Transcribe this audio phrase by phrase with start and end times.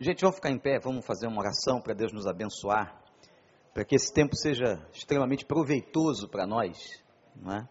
[0.00, 3.02] Gente, vamos ficar em pé, vamos fazer uma oração para Deus nos abençoar,
[3.74, 7.02] para que esse tempo seja extremamente proveitoso para nós,
[7.34, 7.68] não é?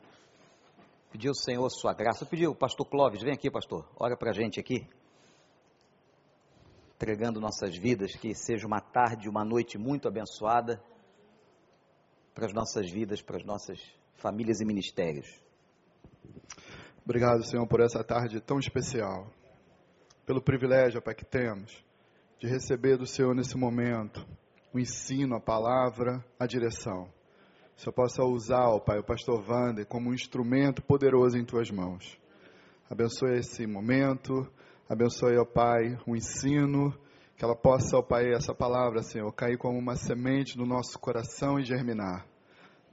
[1.10, 2.26] Pedir ao Senhor sua graça.
[2.26, 4.86] Eu pedi o pastor Clóvis, vem aqui, pastor, ora para a gente aqui.
[6.96, 10.84] Entregando nossas vidas, que seja uma tarde, uma noite muito abençoada
[12.36, 13.80] para as nossas vidas, para as nossas
[14.16, 15.42] famílias e ministérios.
[17.06, 19.32] Obrigado, Senhor, por essa tarde tão especial,
[20.26, 21.87] pelo privilégio, Pai, que temos
[22.40, 24.26] de receber do Senhor nesse momento
[24.74, 27.10] o ensino, a palavra, a direção.
[27.76, 31.72] Se eu possa usar, ó Pai, o pastor Wander como um instrumento poderoso em tuas
[31.72, 32.20] mãos.
[32.90, 34.48] Abençoe esse momento,
[34.88, 36.94] abençoe, ó Pai, o ensino,
[37.36, 41.60] que ela possa, ó Pai, essa palavra, Senhor, cair como uma semente no nosso coração
[41.60, 42.26] e germinar,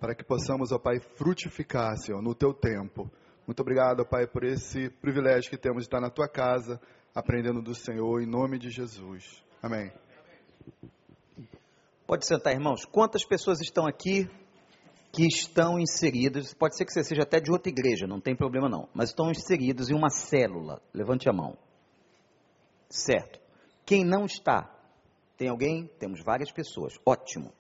[0.00, 3.10] para que possamos, ó Pai, frutificar, Senhor, no teu tempo.
[3.46, 6.80] Muito obrigado, ó Pai, por esse privilégio que temos de estar na tua casa,
[7.14, 9.41] aprendendo do Senhor, em nome de Jesus.
[9.62, 9.92] Amém.
[12.06, 12.84] Pode sentar, irmãos.
[12.84, 14.28] Quantas pessoas estão aqui
[15.12, 16.53] que estão inseridas?
[16.53, 19.30] Pode ser que você seja até de outra igreja, não tem problema não, mas estão
[19.30, 20.83] inseridos em uma célula.
[20.92, 21.56] Levante a mão.
[22.91, 23.38] Certo.
[23.86, 24.69] Quem não está?
[25.36, 25.86] Tem alguém?
[25.98, 26.94] Temos várias pessoas.
[27.06, 27.53] Ótimo.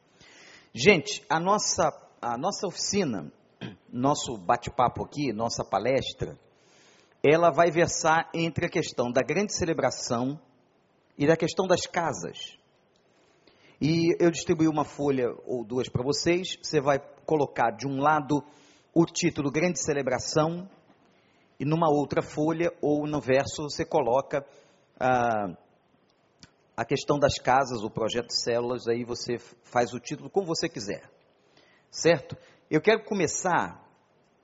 [0.74, 3.32] Gente, a nossa, a nossa oficina,
[3.88, 6.36] nosso bate-papo aqui, nossa palestra,
[7.24, 10.38] ela vai versar entre a questão da grande celebração
[11.16, 12.58] e da questão das casas.
[13.80, 16.58] E eu distribuí uma folha ou duas para vocês.
[16.62, 18.44] Você vai colocar de um lado
[18.92, 20.68] o título Grande Celebração
[21.58, 24.46] e numa outra folha ou no verso você coloca
[25.00, 25.56] ah,
[26.76, 31.10] a questão das casas, o projeto Células, aí você faz o título como você quiser.
[31.90, 32.36] Certo?
[32.70, 33.83] Eu quero começar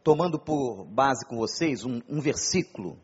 [0.02, 2.98] tomando por base com vocês um, um versículo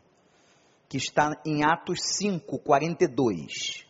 [0.89, 3.85] que está em Atos 5, 42.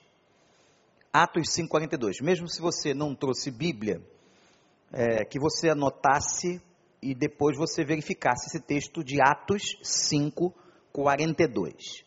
[1.14, 2.22] Atos 5, 42.
[2.22, 4.02] Mesmo se você não trouxe Bíblia,
[4.92, 6.62] é, que você anotasse
[7.02, 10.54] e depois você verificasse esse texto de Atos 5,
[10.92, 12.04] 42.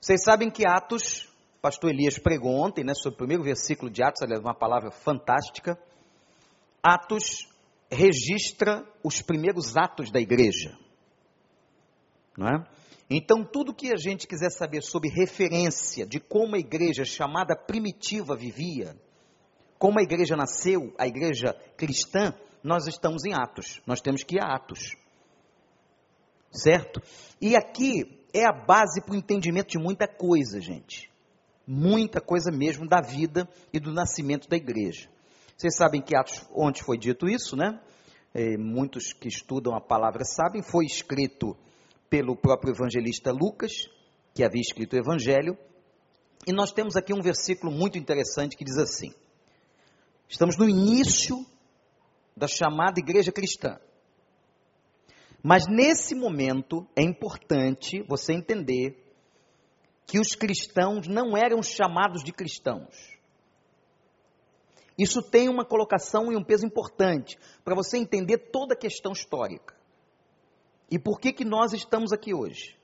[0.00, 1.28] Vocês sabem que Atos,
[1.60, 5.78] pastor Elias pregou ontem, né, sobre o primeiro versículo de Atos, aliás, uma palavra fantástica.
[6.82, 7.48] Atos
[7.94, 10.76] registra os primeiros atos da igreja.
[12.36, 12.66] Não é?
[13.08, 18.34] Então, tudo que a gente quiser saber sobre referência de como a igreja chamada primitiva
[18.34, 18.96] vivia,
[19.78, 23.82] como a igreja nasceu, a igreja cristã, nós estamos em Atos.
[23.86, 24.96] Nós temos que ir a Atos.
[26.50, 27.02] Certo?
[27.40, 31.10] E aqui é a base para o entendimento de muita coisa, gente.
[31.66, 35.08] Muita coisa mesmo da vida e do nascimento da igreja.
[35.56, 37.80] Vocês sabem que Atos, onde foi dito isso, né?
[38.32, 41.56] É, muitos que estudam a palavra sabem, foi escrito
[42.10, 43.88] pelo próprio evangelista Lucas,
[44.34, 45.56] que havia escrito o evangelho.
[46.46, 49.12] E nós temos aqui um versículo muito interessante que diz assim:
[50.28, 51.46] Estamos no início
[52.36, 53.78] da chamada igreja cristã.
[55.42, 58.98] Mas nesse momento é importante você entender
[60.06, 63.13] que os cristãos não eram chamados de cristãos.
[64.96, 69.74] Isso tem uma colocação e um peso importante para você entender toda a questão histórica.
[70.90, 72.78] E por que, que nós estamos aqui hoje?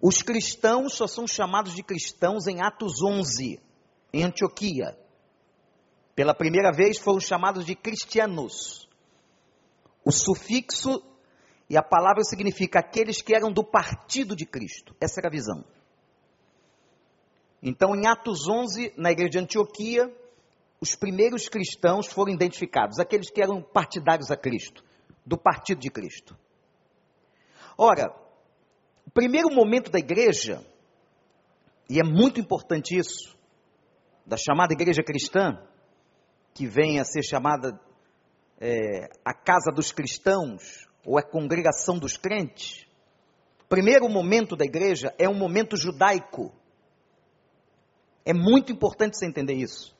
[0.00, 3.60] Os cristãos só são chamados de cristãos em Atos 11,
[4.12, 4.96] em Antioquia.
[6.14, 8.88] Pela primeira vez foram chamados de cristianos.
[10.04, 11.02] O sufixo
[11.68, 14.94] e a palavra significa aqueles que eram do partido de Cristo.
[15.00, 15.64] Essa era a visão.
[17.62, 20.14] Então, em Atos 11, na igreja de Antioquia,
[20.80, 24.84] os primeiros cristãos foram identificados, aqueles que eram partidários a Cristo,
[25.24, 26.36] do partido de Cristo.
[27.78, 28.14] Ora,
[29.06, 30.64] o primeiro momento da igreja,
[31.88, 33.36] e é muito importante isso,
[34.24, 35.62] da chamada igreja cristã,
[36.52, 37.78] que vem a ser chamada
[38.58, 42.86] é, a casa dos cristãos, ou a congregação dos crentes,
[43.66, 46.52] o primeiro momento da igreja é um momento judaico.
[48.24, 49.95] É muito importante você entender isso.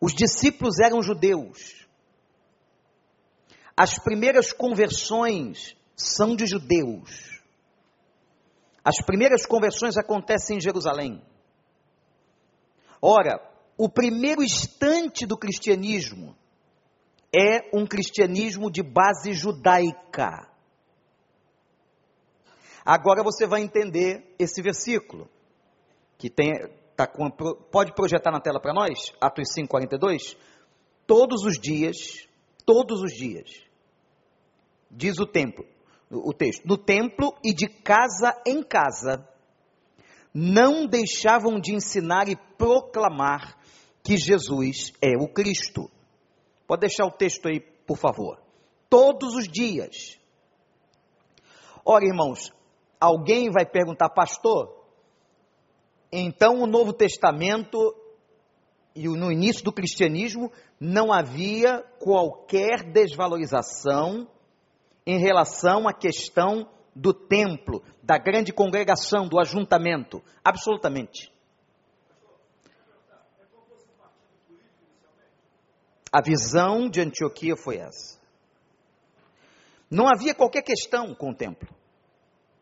[0.00, 1.86] Os discípulos eram judeus.
[3.76, 7.40] As primeiras conversões são de judeus.
[8.82, 11.22] As primeiras conversões acontecem em Jerusalém.
[13.00, 13.40] Ora,
[13.76, 16.36] o primeiro instante do cristianismo
[17.34, 20.48] é um cristianismo de base judaica.
[22.84, 25.28] Agora você vai entender esse versículo,
[26.18, 26.52] que tem,
[27.00, 29.12] tá com, pode projetar na tela para nós?
[29.20, 30.36] Atos 5, 42.
[31.06, 32.28] Todos os dias,
[32.66, 33.50] todos os dias,
[34.90, 35.64] diz o templo,
[36.10, 39.26] o texto, no templo e de casa em casa,
[40.34, 43.58] não deixavam de ensinar e proclamar
[44.02, 45.90] que Jesus é o Cristo.
[46.66, 48.40] Pode deixar o texto aí, por favor.
[48.88, 50.18] Todos os dias.
[51.84, 52.52] Ora, irmãos,
[53.00, 54.79] alguém vai perguntar, pastor,
[56.12, 57.94] então o Novo Testamento
[58.94, 64.28] e no início do cristianismo não havia qualquer desvalorização
[65.06, 70.22] em relação à questão do templo, da grande congregação, do ajuntamento.
[70.44, 71.32] Absolutamente.
[76.12, 78.18] A visão de Antioquia foi essa.
[79.88, 81.68] Não havia qualquer questão com o templo.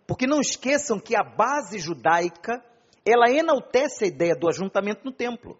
[0.06, 2.64] Porque não esqueçam que a base judaica,
[3.10, 5.58] ela enaltece a ideia do ajuntamento no templo.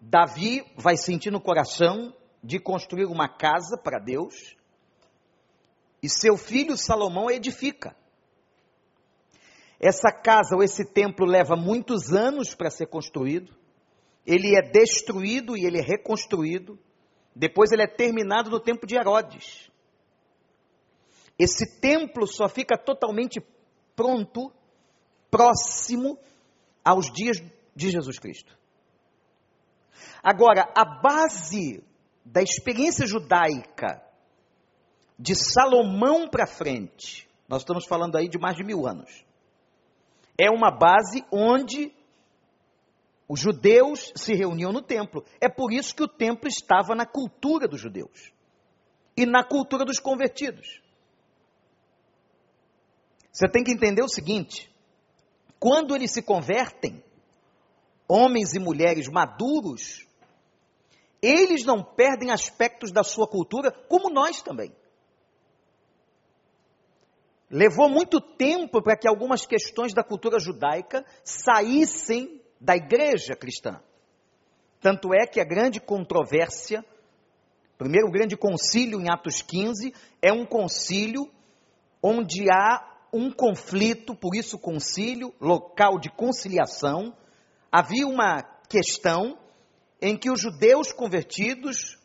[0.00, 4.56] Davi vai sentir no coração de construir uma casa para Deus,
[6.02, 7.96] e seu filho Salomão edifica.
[9.80, 13.54] Essa casa ou esse templo leva muitos anos para ser construído,
[14.26, 16.78] ele é destruído e ele é reconstruído,
[17.34, 19.70] depois ele é terminado no tempo de Herodes.
[21.38, 23.42] Esse templo só fica totalmente
[23.96, 24.52] pronto,
[25.34, 26.16] próximo
[26.84, 27.42] aos dias
[27.74, 28.56] de Jesus Cristo.
[30.22, 31.82] Agora, a base
[32.24, 34.00] da experiência judaica
[35.18, 39.24] de Salomão para frente, nós estamos falando aí de mais de mil anos,
[40.38, 41.92] é uma base onde
[43.28, 45.24] os judeus se reuniam no templo.
[45.40, 48.32] É por isso que o templo estava na cultura dos judeus
[49.16, 50.80] e na cultura dos convertidos.
[53.32, 54.72] Você tem que entender o seguinte:
[55.64, 57.02] quando eles se convertem,
[58.06, 60.06] homens e mulheres maduros,
[61.22, 64.76] eles não perdem aspectos da sua cultura, como nós também.
[67.48, 73.80] Levou muito tempo para que algumas questões da cultura judaica saíssem da igreja cristã.
[74.82, 76.84] Tanto é que a grande controvérsia,
[77.78, 81.26] primeiro o grande concílio em Atos 15, é um concílio
[82.02, 87.14] onde há um conflito, por isso concílio, local de conciliação.
[87.70, 89.38] Havia uma questão
[90.02, 91.96] em que os judeus convertidos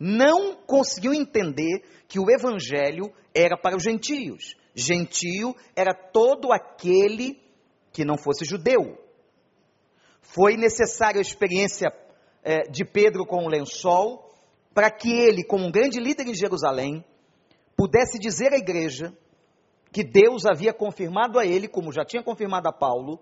[0.00, 4.56] não conseguiam entender que o evangelho era para os gentios.
[4.74, 7.40] Gentio era todo aquele
[7.92, 8.98] que não fosse judeu.
[10.22, 11.88] Foi necessária a experiência
[12.42, 14.26] é, de Pedro com o lençol
[14.74, 17.04] para que ele, como um grande líder em Jerusalém,
[17.76, 19.16] pudesse dizer à igreja
[19.96, 23.18] que Deus havia confirmado a ele, como já tinha confirmado a Paulo,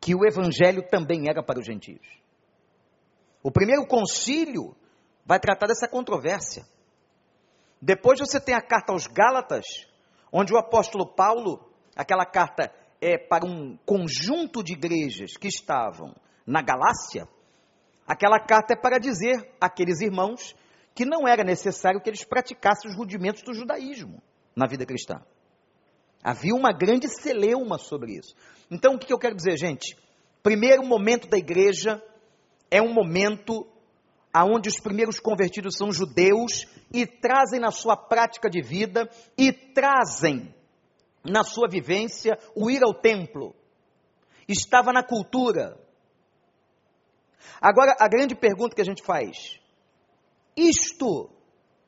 [0.00, 2.04] que o evangelho também era para os gentios.
[3.40, 4.74] O primeiro concílio
[5.24, 6.66] vai tratar dessa controvérsia.
[7.80, 9.64] Depois você tem a carta aos Gálatas,
[10.32, 16.62] onde o apóstolo Paulo, aquela carta é para um conjunto de igrejas que estavam na
[16.62, 17.28] Galácia,
[18.04, 20.52] aquela carta é para dizer àqueles irmãos
[20.92, 24.20] que não era necessário que eles praticassem os rudimentos do judaísmo
[24.54, 25.22] na vida cristã.
[26.22, 28.34] Havia uma grande celeuma sobre isso.
[28.70, 29.96] Então, o que eu quero dizer, gente?
[30.42, 32.02] Primeiro momento da igreja
[32.70, 33.66] é um momento
[34.32, 40.54] aonde os primeiros convertidos são judeus e trazem na sua prática de vida e trazem
[41.24, 43.54] na sua vivência o ir ao templo.
[44.48, 45.78] Estava na cultura.
[47.60, 49.60] Agora, a grande pergunta que a gente faz:
[50.56, 51.30] isto,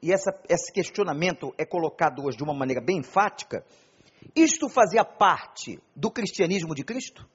[0.05, 3.65] e essa, esse questionamento é colocado hoje de uma maneira bem enfática,
[4.37, 7.27] isto fazia parte do cristianismo de Cristo?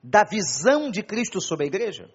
[0.00, 2.08] Da visão de Cristo sobre a igreja?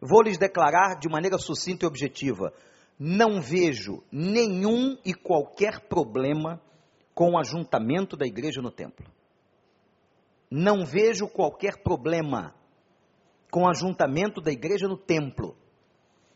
[0.00, 2.52] Vou lhes declarar de maneira sucinta e objetiva:
[2.98, 6.60] não vejo nenhum e qualquer problema
[7.14, 9.06] com o ajuntamento da igreja no templo.
[10.50, 12.52] Não vejo qualquer problema
[13.48, 15.56] com o ajuntamento da igreja no templo.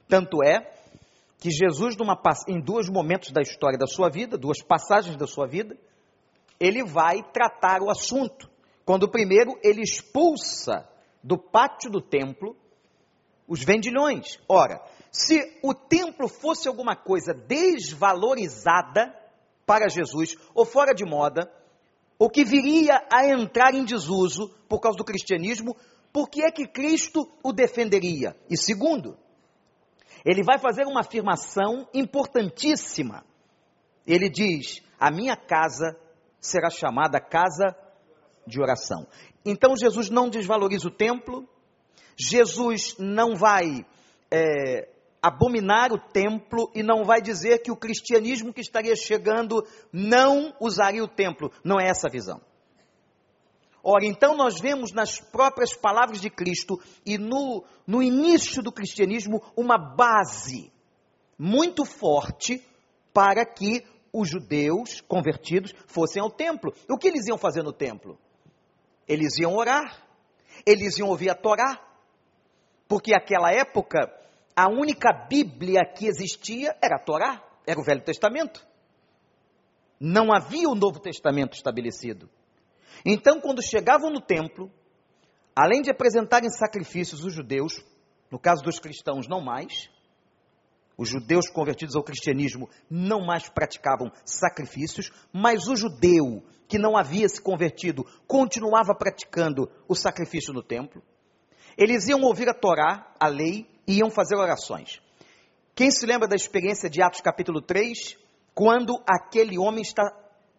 [0.06, 0.79] Tanto é
[1.40, 5.46] que Jesus, numa, em dois momentos da história da sua vida, duas passagens da sua
[5.46, 5.76] vida,
[6.60, 8.48] ele vai tratar o assunto.
[8.84, 10.86] Quando primeiro ele expulsa
[11.24, 12.54] do pátio do templo
[13.48, 14.38] os vendilhões.
[14.46, 14.80] Ora,
[15.10, 19.12] se o templo fosse alguma coisa desvalorizada
[19.64, 21.50] para Jesus ou fora de moda,
[22.18, 25.74] ou que viria a entrar em desuso por causa do cristianismo,
[26.12, 28.36] por que é que Cristo o defenderia?
[28.48, 29.16] E segundo,
[30.24, 33.24] ele vai fazer uma afirmação importantíssima.
[34.06, 35.96] Ele diz: A minha casa
[36.40, 37.76] será chamada casa
[38.46, 39.06] de oração.
[39.44, 41.48] Então Jesus não desvaloriza o templo,
[42.16, 43.86] Jesus não vai
[44.30, 44.88] é,
[45.22, 51.02] abominar o templo e não vai dizer que o cristianismo que estaria chegando não usaria
[51.02, 51.50] o templo.
[51.64, 52.40] Não é essa a visão.
[53.82, 59.42] Ora, então nós vemos nas próprias palavras de Cristo e no, no início do cristianismo
[59.56, 60.70] uma base
[61.38, 62.62] muito forte
[63.12, 63.82] para que
[64.12, 66.74] os judeus convertidos fossem ao templo.
[66.88, 68.18] O que eles iam fazer no templo?
[69.08, 70.06] Eles iam orar,
[70.66, 71.80] eles iam ouvir a Torá,
[72.86, 74.12] porque naquela época
[74.54, 78.66] a única Bíblia que existia era a Torá, era o Velho Testamento.
[79.98, 82.28] Não havia o Novo Testamento estabelecido.
[83.04, 84.70] Então, quando chegavam no templo,
[85.54, 87.84] além de apresentarem sacrifícios, os judeus,
[88.30, 89.90] no caso dos cristãos, não mais,
[90.96, 97.28] os judeus convertidos ao cristianismo não mais praticavam sacrifícios, mas o judeu que não havia
[97.28, 101.02] se convertido continuava praticando o sacrifício no templo.
[101.76, 105.00] Eles iam ouvir a Torá, a lei, e iam fazer orações.
[105.74, 108.18] Quem se lembra da experiência de Atos capítulo 3,
[108.54, 110.02] quando aquele homem está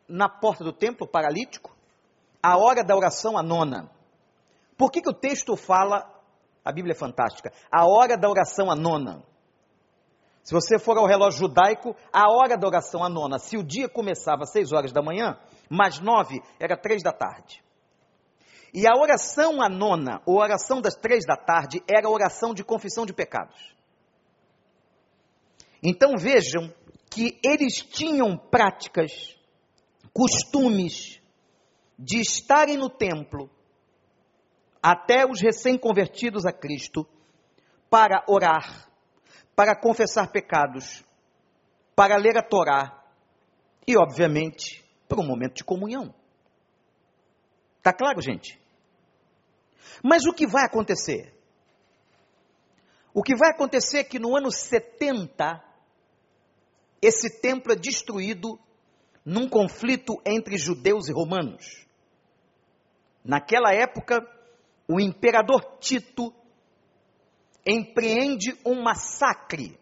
[0.07, 1.77] na porta do templo, paralítico?
[2.41, 3.89] A hora da oração, a nona.
[4.77, 6.09] Por que, que o texto fala,
[6.63, 9.23] a Bíblia é fantástica, a hora da oração, a nona?
[10.43, 13.87] Se você for ao relógio judaico, a hora da oração, a nona, se o dia
[13.87, 15.37] começava às seis horas da manhã,
[15.69, 17.63] mais nove, era três da tarde.
[18.73, 22.63] E a oração a nona, ou oração das três da tarde, era a oração de
[22.63, 23.75] confissão de pecados.
[25.83, 26.73] Então vejam
[27.09, 29.37] que eles tinham práticas,
[30.13, 31.20] costumes,
[32.03, 33.47] de estarem no templo,
[34.81, 37.07] até os recém-convertidos a Cristo,
[37.91, 38.89] para orar,
[39.55, 41.05] para confessar pecados,
[41.95, 43.03] para ler a Torá
[43.87, 46.11] e, obviamente, para um momento de comunhão.
[47.83, 48.59] Tá claro, gente?
[50.03, 51.31] Mas o que vai acontecer?
[53.13, 55.63] O que vai acontecer é que no ano 70,
[56.99, 58.59] esse templo é destruído
[59.23, 61.90] num conflito entre judeus e romanos.
[63.23, 64.25] Naquela época,
[64.87, 66.33] o imperador Tito
[67.65, 69.79] empreende um massacre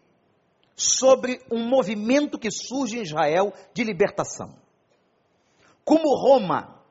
[0.76, 4.56] sobre um movimento que surge em Israel de libertação.
[5.84, 6.82] Como Roma,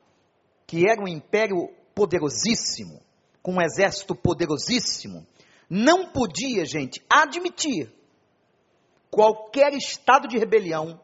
[0.67, 3.01] que era um império poderosíssimo,
[3.41, 5.25] com um exército poderosíssimo,
[5.69, 7.91] não podia, gente, admitir
[9.09, 10.99] qualquer estado de rebelião.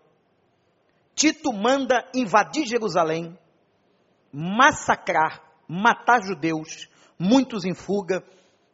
[1.16, 3.38] Tito manda invadir Jerusalém,
[4.36, 8.22] massacrar, matar judeus, muitos em fuga,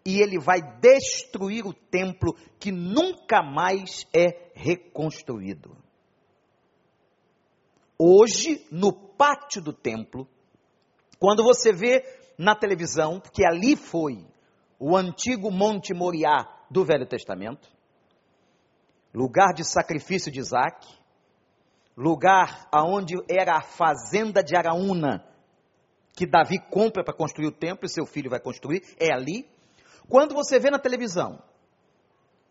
[0.03, 5.77] e ele vai destruir o templo que nunca mais é reconstruído.
[7.99, 10.27] Hoje, no pátio do templo,
[11.19, 12.03] quando você vê
[12.35, 14.25] na televisão, porque ali foi
[14.79, 17.69] o antigo Monte Moriá do Velho Testamento,
[19.13, 20.87] lugar de sacrifício de Isaac,
[21.95, 25.30] lugar aonde era a fazenda de Araúna,
[26.13, 29.49] que Davi compra para construir o templo e seu filho vai construir, é ali.
[30.09, 31.41] Quando você vê na televisão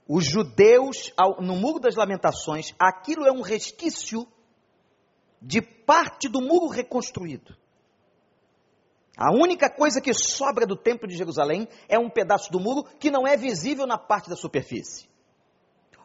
[0.09, 4.26] os judeus no Muro das Lamentações, aquilo é um resquício
[5.40, 7.57] de parte do muro reconstruído.
[9.17, 13.11] A única coisa que sobra do Templo de Jerusalém é um pedaço do muro que
[13.11, 15.09] não é visível na parte da superfície.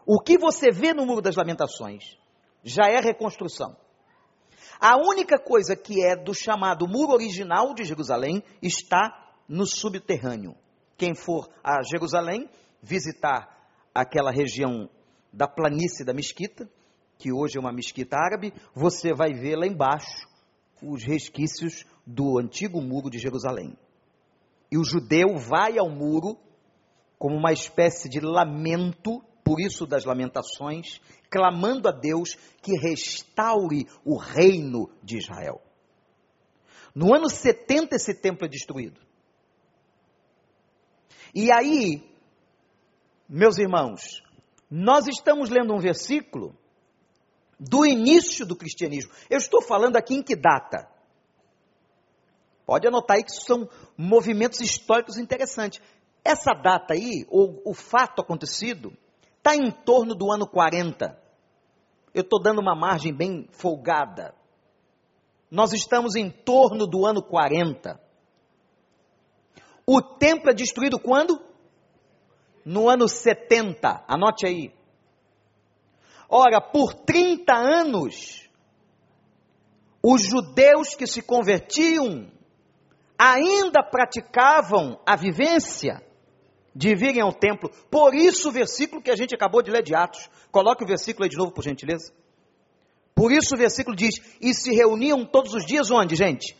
[0.06, 2.18] O que você vê no Muro das Lamentações
[2.64, 3.76] já é reconstrução.
[4.79, 10.55] A única coisa que é do chamado muro original de Jerusalém está no subterrâneo.
[10.98, 12.50] Quem for a Jerusalém
[12.81, 13.55] visitar
[13.93, 14.89] aquela região
[15.31, 16.69] da planície da mesquita,
[17.17, 20.27] que hoje é uma mesquita árabe, você vai ver lá embaixo
[20.81, 23.77] os resquícios do antigo muro de Jerusalém.
[24.72, 26.38] E o judeu vai ao muro
[27.17, 31.00] como uma espécie de lamento por isso das lamentações,
[31.30, 35.62] clamando a Deus que restaure o reino de Israel.
[36.96, 39.00] No ano 70 esse templo é destruído.
[41.34, 42.04] E aí,
[43.30, 44.24] meus irmãos,
[44.70, 46.58] nós estamos lendo um versículo
[47.60, 49.12] do início do cristianismo.
[49.30, 50.90] Eu estou falando aqui em que data?
[52.66, 55.80] Pode anotar aí que são movimentos históricos interessantes.
[56.24, 58.98] Essa data aí, ou o fato acontecido,
[59.46, 61.16] está em torno do ano 40.
[62.12, 64.34] Eu estou dando uma margem bem folgada.
[65.52, 68.02] Nós estamos em torno do ano 40.
[69.86, 71.40] O templo é destruído quando?
[72.66, 74.04] No ano 70.
[74.08, 74.74] Anote aí.
[76.28, 78.50] Ora, por 30 anos,
[80.02, 82.32] os judeus que se convertiam
[83.16, 86.04] ainda praticavam a vivência
[86.75, 87.70] de virem ao templo.
[87.89, 90.29] Por isso o versículo que a gente acabou de ler de Atos.
[90.51, 92.12] Coloque o versículo aí de novo, por gentileza.
[93.15, 96.55] Por isso o versículo diz: E se reuniam todos os dias onde, gente?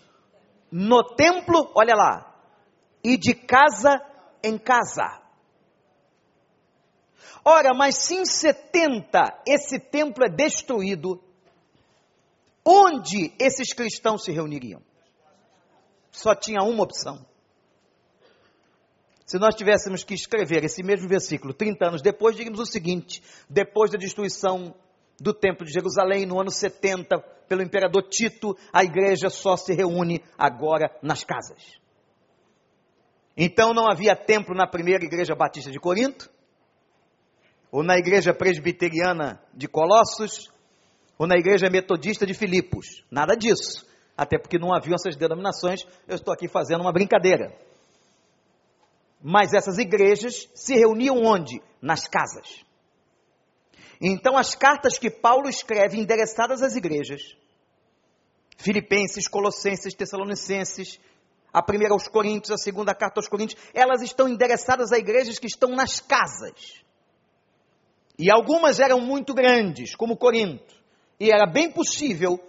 [0.78, 2.36] no templo, olha lá,
[3.02, 4.02] e de casa
[4.44, 5.22] em casa.
[7.46, 11.24] Ora, mas se em 70 esse templo é destruído,
[12.66, 14.82] onde esses cristãos se reuniriam?
[16.12, 17.26] Só tinha uma opção.
[19.26, 23.90] Se nós tivéssemos que escrever esse mesmo versículo 30 anos depois, diríamos o seguinte: depois
[23.90, 24.76] da destruição
[25.20, 27.18] do Templo de Jerusalém, no ano 70,
[27.48, 31.80] pelo imperador Tito, a igreja só se reúne agora nas casas.
[33.36, 36.30] Então não havia templo na primeira igreja batista de Corinto,
[37.72, 40.52] ou na igreja presbiteriana de Colossos,
[41.18, 43.04] ou na igreja metodista de Filipos.
[43.10, 43.86] Nada disso.
[44.16, 47.54] Até porque não haviam essas denominações, eu estou aqui fazendo uma brincadeira.
[49.28, 51.60] Mas essas igrejas se reuniam onde?
[51.82, 52.64] Nas casas.
[54.00, 57.36] Então, as cartas que Paulo escreve endereçadas às igrejas,
[58.56, 61.00] Filipenses, Colossenses, Tessalonicenses,
[61.52, 65.48] a primeira aos Coríntios, a segunda carta aos Coríntios, elas estão endereçadas a igrejas que
[65.48, 66.84] estão nas casas.
[68.20, 70.76] E algumas eram muito grandes, como Corinto.
[71.20, 72.40] E era bem possível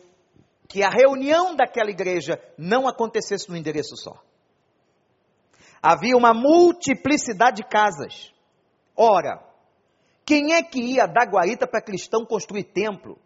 [0.68, 4.25] que a reunião daquela igreja não acontecesse no endereço só.
[5.88, 8.34] Havia uma multiplicidade de casas.
[8.96, 9.40] Ora,
[10.24, 13.16] quem é que ia dar guarita para cristão construir templo?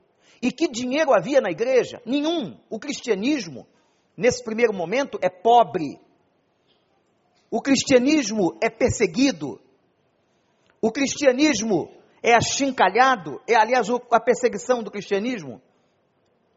[0.43, 2.02] E que dinheiro havia na igreja?
[2.05, 2.61] Nenhum.
[2.69, 3.67] O cristianismo,
[4.14, 5.99] nesse primeiro momento, é pobre.
[7.50, 9.59] O cristianismo é perseguido.
[10.83, 11.90] O cristianismo
[12.23, 13.40] é achincalhado.
[13.49, 15.62] É, aliás, a perseguição do cristianismo,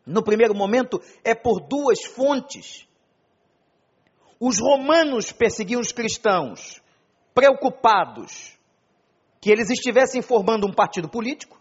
[0.05, 2.85] no primeiro momento, é por duas fontes.
[4.45, 6.83] Os romanos perseguiam os cristãos,
[7.33, 8.59] preocupados
[9.39, 11.57] que eles estivessem formando um partido político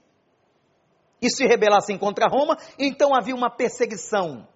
[1.20, 4.48] e se rebelassem contra Roma, então havia uma perseguição,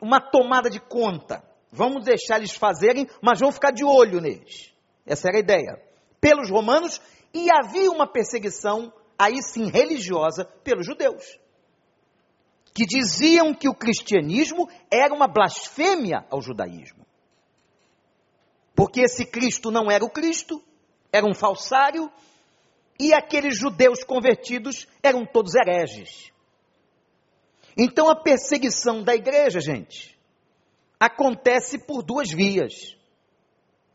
[0.00, 1.44] uma tomada de conta.
[1.70, 4.72] Vamos deixar eles fazerem, mas vamos ficar de olho neles.
[5.04, 5.82] Essa era a ideia.
[6.18, 6.98] Pelos romanos,
[7.34, 11.38] e havia uma perseguição, aí sim religiosa, pelos judeus
[12.76, 17.06] que diziam que o cristianismo era uma blasfêmia ao judaísmo.
[18.74, 20.62] Porque esse Cristo não era o Cristo,
[21.10, 22.12] era um falsário,
[23.00, 26.30] e aqueles judeus convertidos eram todos hereges.
[27.78, 30.14] Então a perseguição da igreja, gente,
[31.00, 32.94] acontece por duas vias: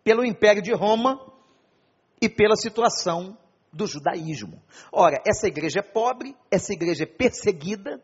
[0.03, 1.21] pelo Império de Roma
[2.19, 3.37] e pela situação
[3.71, 4.59] do judaísmo.
[4.91, 8.03] Ora, essa igreja é pobre, essa igreja é perseguida,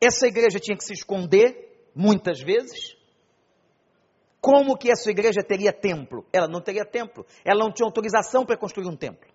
[0.00, 2.96] essa igreja tinha que se esconder, muitas vezes.
[4.40, 6.26] Como que essa igreja teria templo?
[6.32, 7.26] Ela não teria templo.
[7.44, 9.28] Ela não tinha autorização para construir um templo.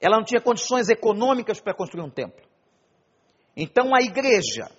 [0.00, 2.44] Ela não tinha condições econômicas para construir um templo.
[3.56, 4.70] Então a igreja,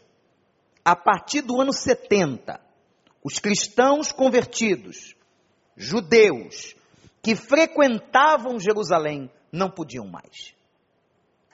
[0.84, 2.60] a partir do ano 70,
[3.24, 5.16] os cristãos convertidos,
[5.76, 6.76] judeus,
[7.24, 10.54] que frequentavam Jerusalém, não podiam mais.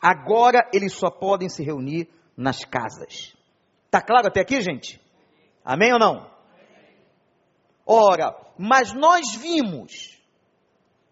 [0.02, 2.10] Agora eles só podem se reunir
[2.42, 3.34] nas casas.
[3.90, 5.02] Tá claro até aqui, gente?
[5.64, 6.30] Amém ou não?
[7.86, 10.20] Ora, mas nós vimos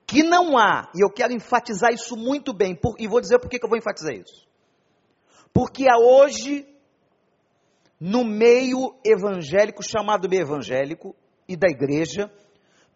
[0.07, 3.47] que não há, e eu quero enfatizar isso muito bem, por, e vou dizer por
[3.47, 4.49] que eu vou enfatizar isso.
[5.53, 6.67] Porque há hoje,
[7.99, 11.15] no meio evangélico, chamado meio evangélico,
[11.47, 12.33] e da igreja,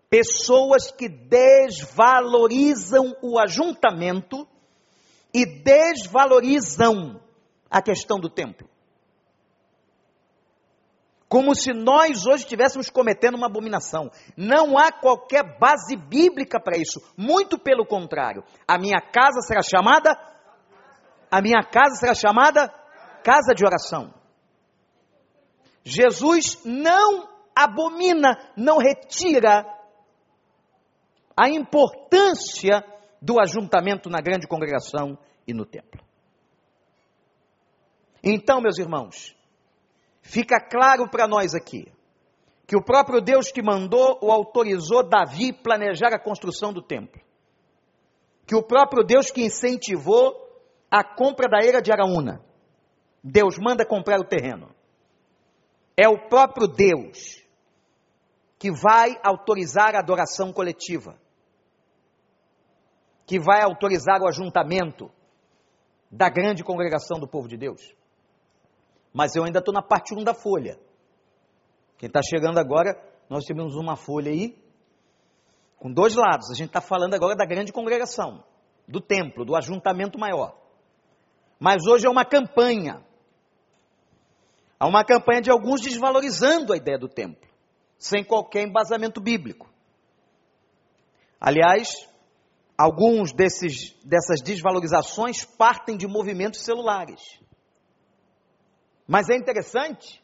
[0.09, 4.47] pessoas que desvalorizam o ajuntamento
[5.33, 7.22] e desvalorizam
[7.73, 8.69] a questão do templo.
[11.27, 14.11] Como se nós hoje estivéssemos cometendo uma abominação.
[14.37, 17.01] Não há qualquer base bíblica para isso.
[17.17, 18.43] Muito pelo contrário.
[18.67, 20.15] A minha casa será chamada?
[21.31, 22.69] A minha casa será chamada
[23.23, 24.13] casa de oração.
[25.83, 29.65] Jesus não abomina, não retira
[31.35, 32.85] a importância
[33.19, 36.12] do ajuntamento na grande congregação e no templo.
[38.23, 39.35] Então, meus irmãos,
[40.21, 41.91] fica claro para nós aqui
[42.65, 47.21] que o próprio Deus que mandou ou autorizou Davi planejar a construção do templo.
[48.47, 50.33] Que o próprio Deus que incentivou
[50.89, 52.41] a compra da era de Araúna.
[53.21, 54.73] Deus manda comprar o terreno.
[55.97, 57.43] É o próprio Deus
[58.57, 61.19] que vai autorizar a adoração coletiva.
[63.25, 65.11] Que vai autorizar o ajuntamento
[66.09, 67.95] da grande congregação do povo de Deus.
[69.13, 70.79] Mas eu ainda estou na parte 1 da folha.
[71.97, 72.97] Quem está chegando agora,
[73.29, 74.57] nós temos uma folha aí,
[75.77, 76.49] com dois lados.
[76.51, 78.43] A gente está falando agora da grande congregação,
[78.87, 80.57] do templo, do ajuntamento maior.
[81.59, 83.05] Mas hoje é uma campanha,
[84.83, 87.49] Há uma campanha de alguns desvalorizando a ideia do templo,
[87.97, 89.71] sem qualquer embasamento bíblico.
[91.39, 91.87] Aliás,
[92.77, 97.21] alguns desses, dessas desvalorizações partem de movimentos celulares.
[99.07, 100.23] Mas é interessante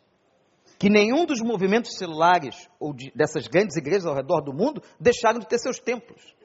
[0.77, 5.39] que nenhum dos movimentos celulares ou de, dessas grandes igrejas ao redor do mundo deixaram
[5.39, 6.35] de ter seus templos.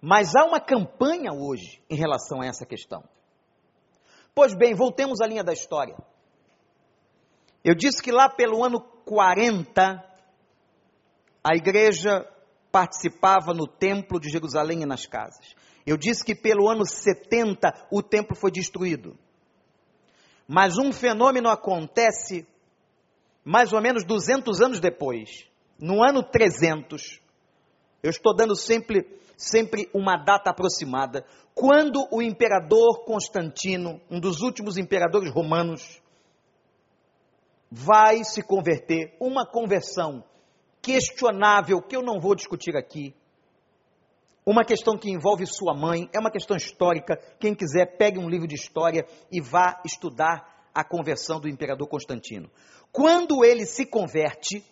[0.00, 3.04] Mas há uma campanha hoje em relação a essa questão.
[4.34, 5.96] Pois bem, voltemos à linha da história.
[7.64, 10.04] Eu disse que lá pelo ano 40,
[11.42, 12.26] a igreja
[12.70, 15.54] participava no templo de Jerusalém e nas casas.
[15.84, 19.18] Eu disse que pelo ano 70 o templo foi destruído.
[20.48, 22.46] Mas um fenômeno acontece
[23.44, 25.46] mais ou menos 200 anos depois,
[25.78, 27.20] no ano 300.
[28.02, 29.06] Eu estou dando sempre,
[29.36, 31.26] sempre uma data aproximada.
[31.54, 36.00] Quando o imperador Constantino, um dos últimos imperadores romanos,
[37.70, 40.24] vai se converter, uma conversão
[40.80, 43.14] questionável que eu não vou discutir aqui.
[44.48, 47.18] Uma questão que envolve sua mãe, é uma questão histórica.
[47.38, 52.50] Quem quiser, pegue um livro de história e vá estudar a conversão do imperador Constantino.
[52.90, 54.64] Quando ele se converte,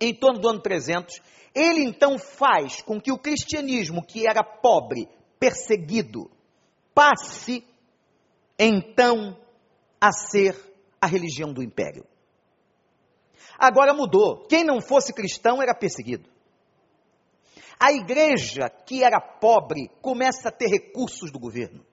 [0.00, 1.20] em torno do ano 300,
[1.54, 5.06] ele então faz com que o cristianismo, que era pobre,
[5.38, 6.30] perseguido,
[6.94, 7.62] passe
[8.58, 9.36] então
[10.00, 10.56] a ser
[10.98, 12.06] a religião do império.
[13.58, 14.46] Agora mudou.
[14.46, 16.31] Quem não fosse cristão era perseguido.
[17.78, 21.84] A igreja, que era pobre, começa a ter recursos do governo.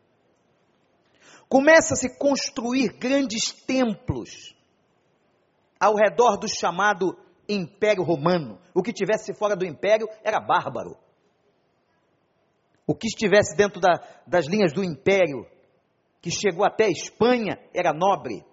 [1.47, 4.55] Começa a se construir grandes templos
[5.79, 8.59] ao redor do chamado Império Romano.
[8.73, 10.95] O que estivesse fora do império era bárbaro.
[12.85, 15.47] O que estivesse dentro da, das linhas do império,
[16.21, 18.45] que chegou até a Espanha, era nobre.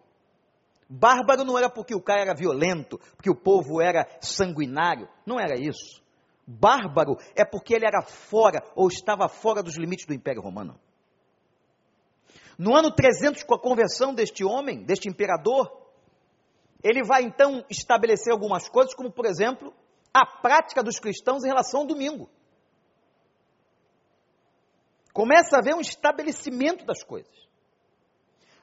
[0.88, 5.08] Bárbaro não era porque o cara era violento, porque o povo era sanguinário.
[5.26, 6.02] Não era isso.
[6.46, 10.78] Bárbaro é porque ele era fora ou estava fora dos limites do Império Romano.
[12.56, 15.70] No ano 300, com a conversão deste homem, deste imperador,
[16.82, 19.74] ele vai então estabelecer algumas coisas, como por exemplo,
[20.14, 22.30] a prática dos cristãos em relação ao domingo.
[25.12, 27.34] Começa a haver um estabelecimento das coisas.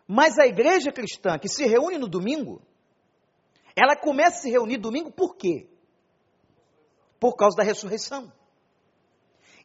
[0.08, 2.62] Mas a igreja cristã que se reúne no domingo,
[3.76, 5.68] ela começa a se reunir domingo por quê?
[7.24, 8.30] Por causa da ressurreição.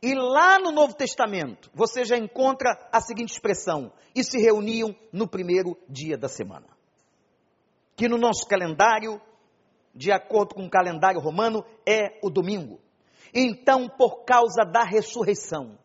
[0.00, 5.26] E lá no Novo Testamento, você já encontra a seguinte expressão: e se reuniam no
[5.26, 6.68] primeiro dia da semana.
[7.96, 9.20] Que no nosso calendário,
[9.92, 12.78] de acordo com o calendário romano, é o domingo.
[13.34, 15.76] Então, por causa da ressurreição,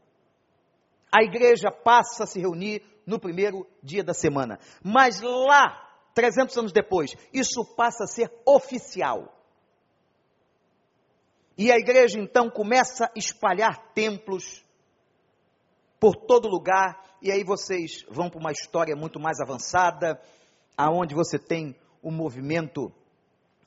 [1.11, 4.59] a igreja passa a se reunir no primeiro dia da semana.
[4.83, 9.32] Mas lá, 300 anos depois, isso passa a ser oficial.
[11.57, 14.63] E a igreja então começa a espalhar templos
[15.99, 20.19] por todo lugar, e aí vocês vão para uma história muito mais avançada,
[20.75, 22.91] aonde você tem o um movimento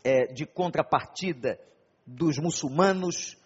[0.05, 1.59] é, de contrapartida
[2.07, 3.37] dos muçulmanos,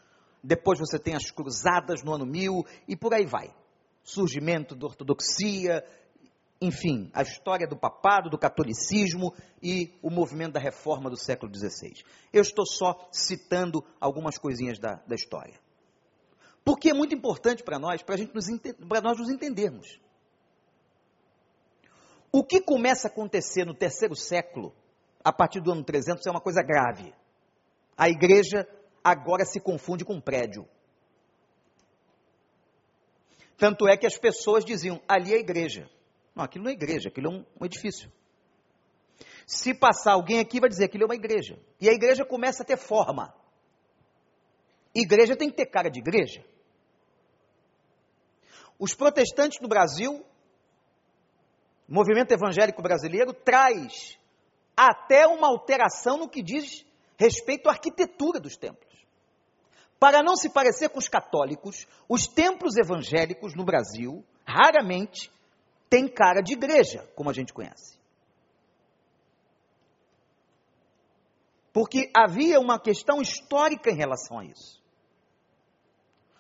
[0.43, 3.55] depois você tem as cruzadas no ano mil, e por aí vai.
[4.03, 5.85] Surgimento da ortodoxia,
[6.61, 12.05] enfim, a história do papado, do catolicismo e o movimento da reforma do século XVI.
[12.33, 15.59] Eu estou só citando algumas coisinhas da, da história.
[16.63, 19.99] Porque é muito importante para nós, para nós nos entendermos.
[22.31, 24.75] O que começa a acontecer no terceiro século,
[25.25, 27.15] a partir do ano 300, é uma coisa grave.
[27.97, 28.69] A igreja
[29.03, 30.69] agora se confunde com um prédio.
[33.57, 35.91] Tanto é que as pessoas diziam: ali é a igreja.
[36.41, 38.11] Não, aquilo não é igreja, aquilo é um, um edifício.
[39.47, 41.59] Se passar alguém aqui, vai dizer que aquilo é uma igreja.
[41.79, 43.35] E a igreja começa a ter forma.
[44.95, 46.43] Igreja tem que ter cara de igreja.
[48.79, 50.25] Os protestantes no Brasil,
[51.87, 54.19] movimento evangélico brasileiro, traz
[54.75, 56.87] até uma alteração no que diz
[57.19, 58.89] respeito à arquitetura dos templos.
[59.99, 65.31] Para não se parecer com os católicos, os templos evangélicos no Brasil, raramente,
[65.91, 67.99] tem cara de igreja, como a gente conhece.
[71.73, 74.81] Porque havia uma questão histórica em relação a isso.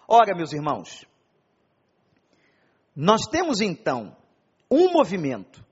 [0.06, 1.04] Ora, meus irmãos,
[2.94, 4.16] nós temos então
[4.70, 5.64] um movimento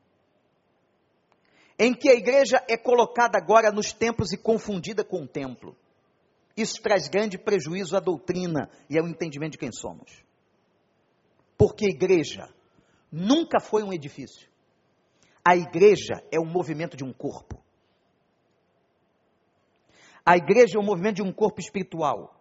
[1.78, 5.76] em que a igreja é colocada agora nos templos e confundida com o templo.
[6.56, 10.24] Isso traz grande prejuízo à doutrina e ao entendimento de quem somos.
[11.56, 12.48] Porque igreja
[13.10, 14.48] nunca foi um edifício.
[15.44, 17.62] A igreja é o movimento de um corpo.
[20.24, 22.38] A igreja é o movimento de um corpo espiritual.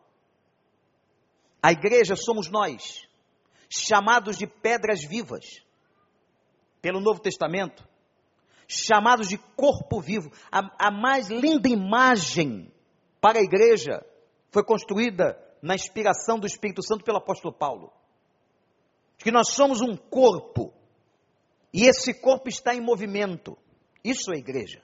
[1.63, 3.07] A igreja somos nós,
[3.69, 5.63] chamados de pedras vivas
[6.81, 7.87] pelo Novo Testamento,
[8.67, 10.31] chamados de corpo vivo.
[10.51, 12.71] A, a mais linda imagem
[13.21, 14.05] para a igreja
[14.51, 17.91] foi construída na inspiração do Espírito Santo pelo apóstolo Paulo.
[19.17, 20.73] Que nós somos um corpo
[21.73, 23.57] e esse corpo está em movimento.
[24.03, 24.81] Isso é igreja.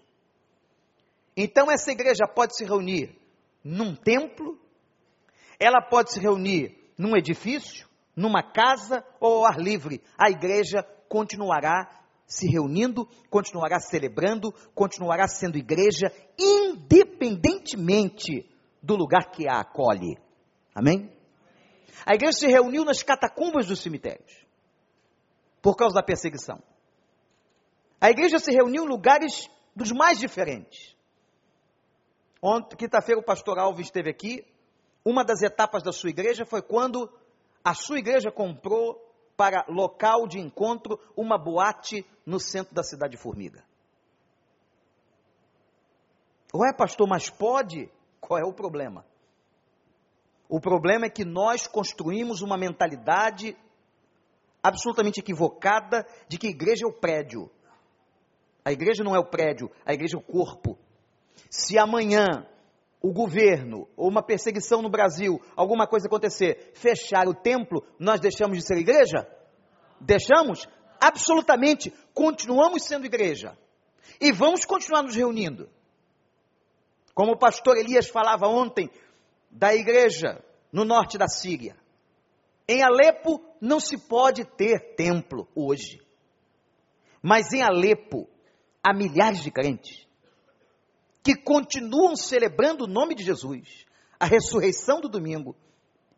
[1.36, 3.18] Então essa igreja pode se reunir
[3.64, 4.60] num templo,
[5.60, 10.04] ela pode se reunir num edifício, numa casa ou ao ar livre.
[10.18, 11.90] A igreja continuará
[12.28, 18.48] se reunindo, continuará celebrando, continuará sendo igreja, independentemente
[18.82, 20.18] do lugar que a acolhe.
[20.76, 21.12] Amém?
[22.06, 24.46] A igreja se reuniu nas catacumbas dos cemitérios,
[25.62, 26.62] por causa da perseguição.
[28.00, 30.96] A igreja se reuniu em lugares dos mais diferentes.
[32.42, 34.46] Ontem, quinta-feira, o pastor Alves esteve aqui.
[35.06, 37.10] Uma das etapas da sua igreja foi quando
[37.64, 39.02] a sua igreja comprou
[39.38, 43.64] para local de encontro uma boate no centro da cidade de Formiga.
[46.54, 47.90] Ué, pastor, mas pode?
[48.20, 49.06] Qual é o problema?
[50.48, 53.56] O problema é que nós construímos uma mentalidade
[54.62, 57.50] absolutamente equivocada de que a igreja é o prédio.
[58.64, 60.78] A igreja não é o prédio, a igreja é o corpo.
[61.50, 62.48] Se amanhã
[63.02, 68.58] o governo ou uma perseguição no Brasil, alguma coisa acontecer, fechar o templo, nós deixamos
[68.58, 69.28] de ser igreja?
[70.00, 70.68] Deixamos?
[71.02, 71.94] Absolutamente.
[72.14, 73.58] Continuamos sendo igreja.
[74.22, 75.70] E vamos continuar nos reunindo.
[77.14, 78.90] Como o pastor Elias falava ontem
[79.54, 81.78] da igreja no norte da Síria.
[82.68, 86.02] Em Alepo não se pode ter templo hoje.
[87.22, 88.28] Mas em Alepo
[88.84, 90.08] há milhares de crentes
[91.24, 93.86] que continuam celebrando o nome de Jesus,
[94.20, 95.56] a ressurreição do domingo,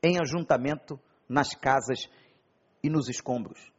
[0.01, 2.09] em ajuntamento nas casas
[2.81, 3.71] e nos escombros.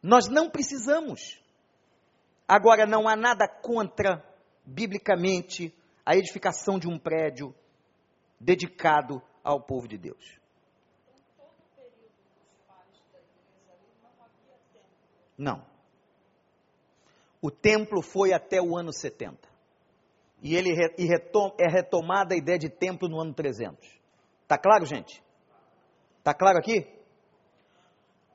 [0.00, 1.40] Nós não precisamos.
[2.46, 4.24] Agora, não há nada contra,
[4.64, 5.74] biblicamente,
[6.06, 7.54] a edificação de um prédio
[8.40, 10.38] dedicado ao povo de Deus.
[15.36, 15.64] Não.
[17.40, 19.48] O templo foi até o ano 70.
[20.42, 23.88] E ele e retom, é retomada a ideia de templo no ano 300.
[24.46, 25.22] Tá claro, gente?
[26.22, 26.86] Tá claro aqui?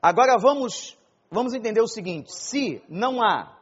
[0.00, 0.98] Agora vamos
[1.30, 3.58] vamos entender o seguinte: se não há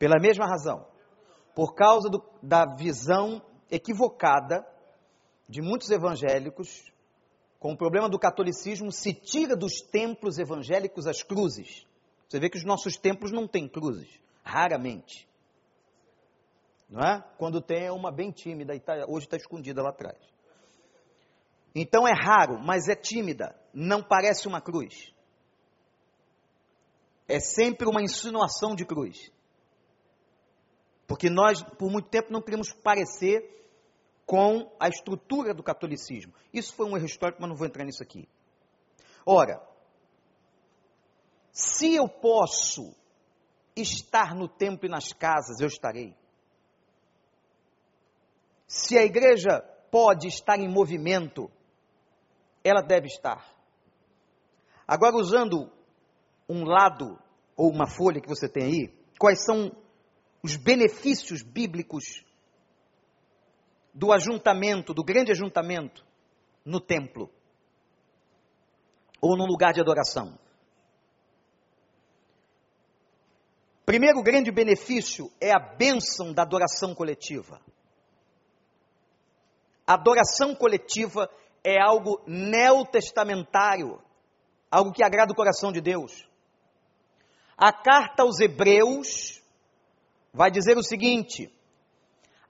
[0.00, 0.86] pela mesma razão,
[1.54, 4.66] por causa do, da visão equivocada
[5.46, 6.90] de muitos evangélicos,
[7.58, 11.86] com o problema do catolicismo, se tira dos templos evangélicos as cruzes.
[12.26, 14.08] Você vê que os nossos templos não têm cruzes,
[14.42, 15.28] raramente.
[16.88, 17.22] Não é?
[17.36, 20.16] Quando tem é uma bem tímida, e tá, hoje está escondida lá atrás.
[21.74, 25.12] Então é raro, mas é tímida, não parece uma cruz.
[27.28, 29.30] É sempre uma insinuação de cruz.
[31.10, 33.42] Porque nós, por muito tempo, não queríamos parecer
[34.24, 36.32] com a estrutura do catolicismo.
[36.54, 38.28] Isso foi um erro histórico, mas não vou entrar nisso aqui.
[39.26, 39.60] Ora,
[41.50, 42.94] se eu posso
[43.74, 46.14] estar no templo e nas casas, eu estarei.
[48.68, 51.50] Se a igreja pode estar em movimento,
[52.62, 53.52] ela deve estar.
[54.86, 55.72] Agora, usando
[56.48, 57.18] um lado
[57.56, 59.72] ou uma folha que você tem aí, quais são
[60.42, 62.24] os benefícios bíblicos
[63.92, 66.04] do ajuntamento, do grande ajuntamento,
[66.64, 67.30] no templo
[69.20, 70.38] ou num lugar de adoração.
[73.84, 77.60] Primeiro grande benefício é a bênção da adoração coletiva.
[79.86, 81.28] A adoração coletiva
[81.64, 84.00] é algo neotestamentário,
[84.70, 86.24] algo que agrada o coração de Deus.
[87.56, 89.39] A carta aos Hebreus
[90.32, 91.52] vai dizer o seguinte: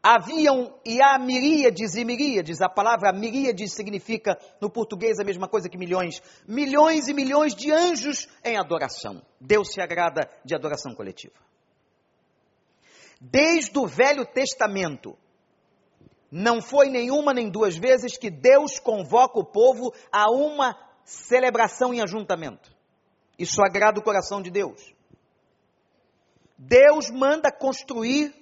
[0.03, 5.69] Haviam e há miríades e miríades, a palavra miríades significa no português a mesma coisa
[5.69, 9.21] que milhões, milhões e milhões de anjos em adoração.
[9.39, 11.35] Deus se agrada de adoração coletiva.
[13.21, 15.19] Desde o Velho Testamento,
[16.31, 22.01] não foi nenhuma nem duas vezes que Deus convoca o povo a uma celebração em
[22.01, 22.75] ajuntamento.
[23.39, 24.95] Isso agrada o coração de Deus.
[26.63, 28.35] Deus manda construir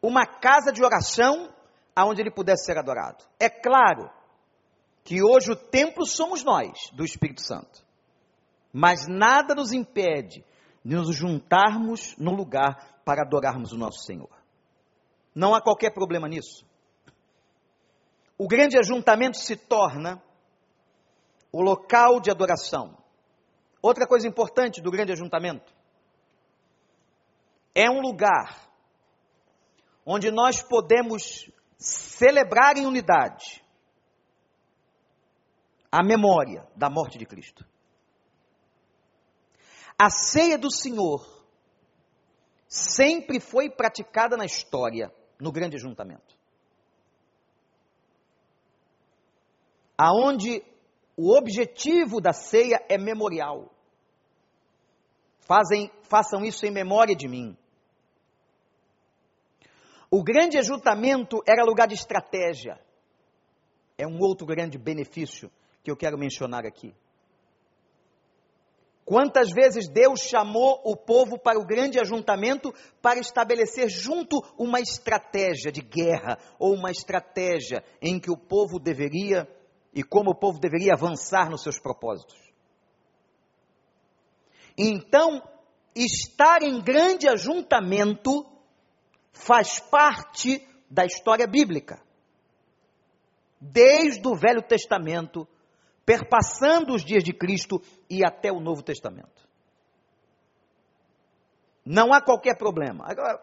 [0.00, 1.52] uma casa de oração
[1.94, 3.22] aonde ele pudesse ser adorado.
[3.38, 4.10] É claro
[5.04, 7.84] que hoje o templo somos nós, do Espírito Santo.
[8.72, 10.42] Mas nada nos impede
[10.82, 14.30] de nos juntarmos no lugar para adorarmos o nosso Senhor.
[15.34, 16.66] Não há qualquer problema nisso.
[18.38, 20.22] O grande ajuntamento se torna
[21.52, 22.96] o local de adoração.
[23.82, 25.76] Outra coisa importante do grande ajuntamento
[27.78, 28.68] é um lugar
[30.04, 33.64] onde nós podemos celebrar em unidade
[35.92, 37.64] a memória da morte de Cristo.
[39.96, 41.24] A ceia do Senhor
[42.66, 46.36] sempre foi praticada na história no grande ajuntamento.
[49.96, 50.64] Aonde
[51.16, 53.72] o objetivo da ceia é memorial.
[55.40, 57.56] Fazem, façam isso em memória de mim.
[60.10, 62.80] O grande ajuntamento era lugar de estratégia.
[63.96, 65.50] É um outro grande benefício
[65.82, 66.94] que eu quero mencionar aqui.
[69.04, 75.72] Quantas vezes Deus chamou o povo para o grande ajuntamento para estabelecer junto uma estratégia
[75.72, 79.48] de guerra ou uma estratégia em que o povo deveria
[79.94, 82.38] e como o povo deveria avançar nos seus propósitos.
[84.76, 85.42] Então,
[85.94, 88.44] estar em grande ajuntamento
[89.38, 92.02] faz parte da história bíblica.
[93.60, 95.46] Desde o Velho Testamento,
[96.04, 99.48] perpassando os dias de Cristo e até o Novo Testamento.
[101.84, 103.04] Não há qualquer problema.
[103.06, 103.42] Agora,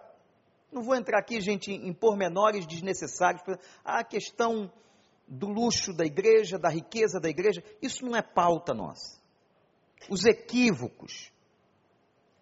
[0.71, 3.41] não vou entrar aqui, gente, em pormenores desnecessários.
[3.83, 4.71] A questão
[5.27, 9.19] do luxo da igreja, da riqueza da igreja, isso não é pauta nossa.
[10.09, 11.31] Os equívocos,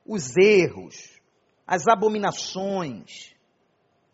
[0.05, 1.21] os erros,
[1.65, 3.32] as abominações,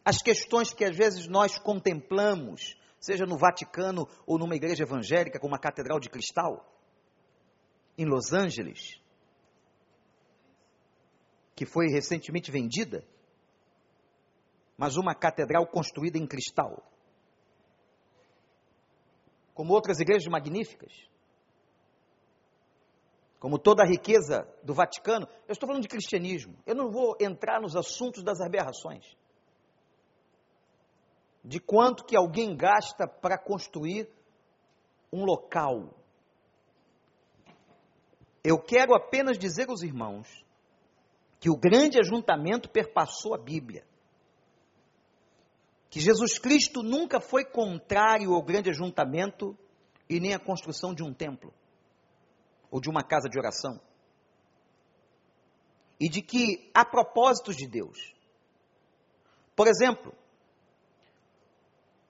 [0.04, 5.56] as questões que às vezes nós contemplamos, seja no Vaticano ou numa igreja evangélica, como
[5.56, 6.66] a Catedral de Cristal,
[7.98, 9.00] em Los Angeles,
[11.56, 13.06] que foi recentemente vendida,
[14.78, 16.82] mas uma catedral construída em cristal,
[19.54, 20.94] como outras igrejas magníficas,
[23.38, 25.28] como toda a riqueza do Vaticano.
[25.48, 26.58] Eu estou falando de cristianismo.
[26.66, 29.06] Eu não vou entrar nos assuntos das aberrações
[31.43, 34.10] de quanto que alguém gasta para construir
[35.12, 35.93] um local.
[38.43, 40.28] Eu quero apenas dizer aos irmãos
[41.39, 43.86] que o grande ajuntamento perpassou a Bíblia.
[45.89, 49.58] Que Jesus Cristo nunca foi contrário ao grande ajuntamento
[50.08, 51.54] e nem à construção de um templo
[52.69, 53.80] ou de uma casa de oração.
[55.99, 58.13] E de que há propósitos de Deus.
[59.56, 60.13] Por exemplo,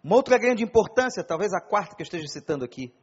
[0.03, 2.93] uma outra grande importância, talvez a quarta que eu esteja citando aqui,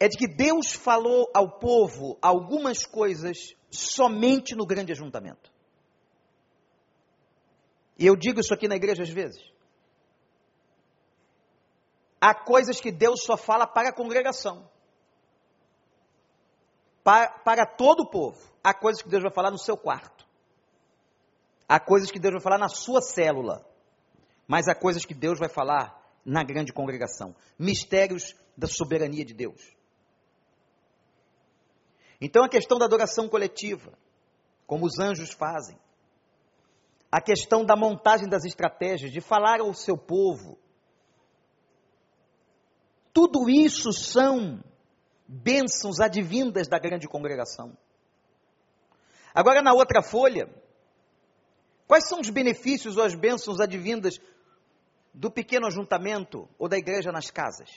[0.00, 5.52] é de que Deus falou ao povo algumas coisas somente no grande ajuntamento.
[7.98, 9.42] E eu digo isso aqui na igreja às vezes.
[12.20, 14.70] Há coisas que Deus só fala para a congregação,
[17.02, 18.40] para, para todo o povo.
[18.62, 20.26] Há coisas que Deus vai falar no seu quarto.
[21.68, 23.67] Há coisas que Deus vai falar na sua célula
[24.48, 29.76] mas há coisas que Deus vai falar na grande congregação mistérios da soberania de Deus.
[32.20, 33.92] Então, a questão da adoração coletiva,
[34.66, 35.78] como os anjos fazem,
[37.12, 40.58] a questão da montagem das estratégias, de falar ao seu povo,
[43.12, 44.62] tudo isso são
[45.26, 47.76] bênçãos advindas da grande congregação.
[49.34, 50.48] Agora, na outra folha,
[51.86, 54.18] quais são os benefícios ou as bênçãos advindas
[55.18, 57.68] do pequeno ajuntamento ou da igreja nas casas.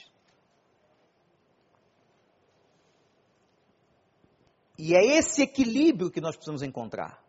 [4.78, 7.20] E é esse equilíbrio que nós precisamos encontrar.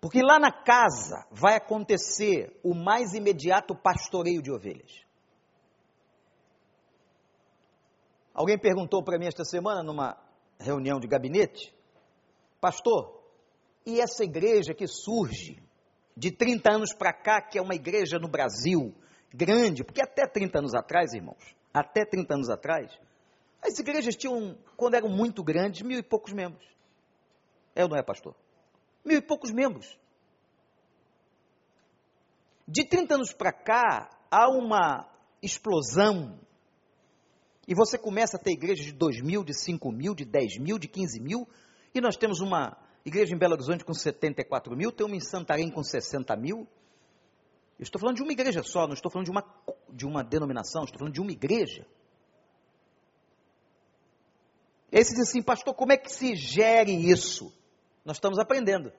[0.00, 5.04] Porque lá na casa vai acontecer o mais imediato pastoreio de ovelhas.
[8.32, 10.16] Alguém perguntou para mim esta semana, numa
[10.58, 11.72] reunião de gabinete,
[12.58, 13.22] pastor,
[13.84, 15.61] e essa igreja que surge
[16.16, 18.94] de 30 anos para cá, que é uma igreja no Brasil
[19.32, 22.92] grande, porque até 30 anos atrás, irmãos, até 30 anos atrás,
[23.62, 26.66] as igrejas tinham, quando eram muito grandes, mil e poucos membros.
[27.74, 28.34] É ou não é, pastor?
[29.04, 29.98] Mil e poucos membros.
[32.66, 35.08] De 30 anos para cá, há uma
[35.40, 36.38] explosão.
[37.66, 40.78] E você começa a ter igrejas de 2 mil, de 5 mil, de 10 mil,
[40.78, 41.48] de 15 mil,
[41.94, 45.70] e nós temos uma igreja em Belo Horizonte com 74 mil, tem uma em Santarém
[45.70, 46.66] com 60 mil.
[47.78, 49.44] Eu estou falando de uma igreja só, não estou falando de uma,
[49.90, 51.86] de uma denominação, estou falando de uma igreja.
[54.90, 57.52] E aí diz assim, pastor, como é que se gere isso?
[58.04, 58.92] Nós estamos aprendendo.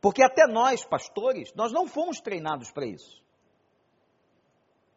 [0.00, 3.22] Porque até nós, pastores, nós não fomos treinados para isso.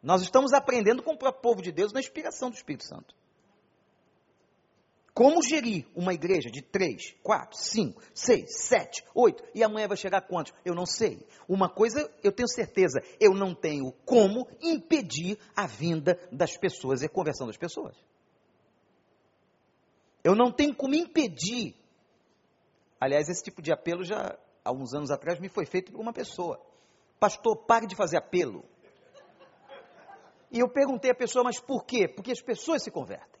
[0.02, 3.14] Nós estamos aprendendo com o povo de Deus na inspiração do Espírito Santo.
[5.14, 10.22] Como gerir uma igreja de três, quatro, cinco, seis, sete, oito, e amanhã vai chegar
[10.22, 10.54] quantos?
[10.64, 11.26] Eu não sei.
[11.46, 17.06] Uma coisa eu tenho certeza, eu não tenho como impedir a vinda das pessoas e
[17.06, 17.94] a conversão das pessoas.
[20.24, 21.74] Eu não tenho como impedir.
[22.98, 26.12] Aliás, esse tipo de apelo já há uns anos atrás me foi feito por uma
[26.12, 26.58] pessoa.
[27.20, 28.64] Pastor, pare de fazer apelo.
[30.50, 32.08] E eu perguntei à pessoa, mas por quê?
[32.08, 33.31] Porque as pessoas se convertem.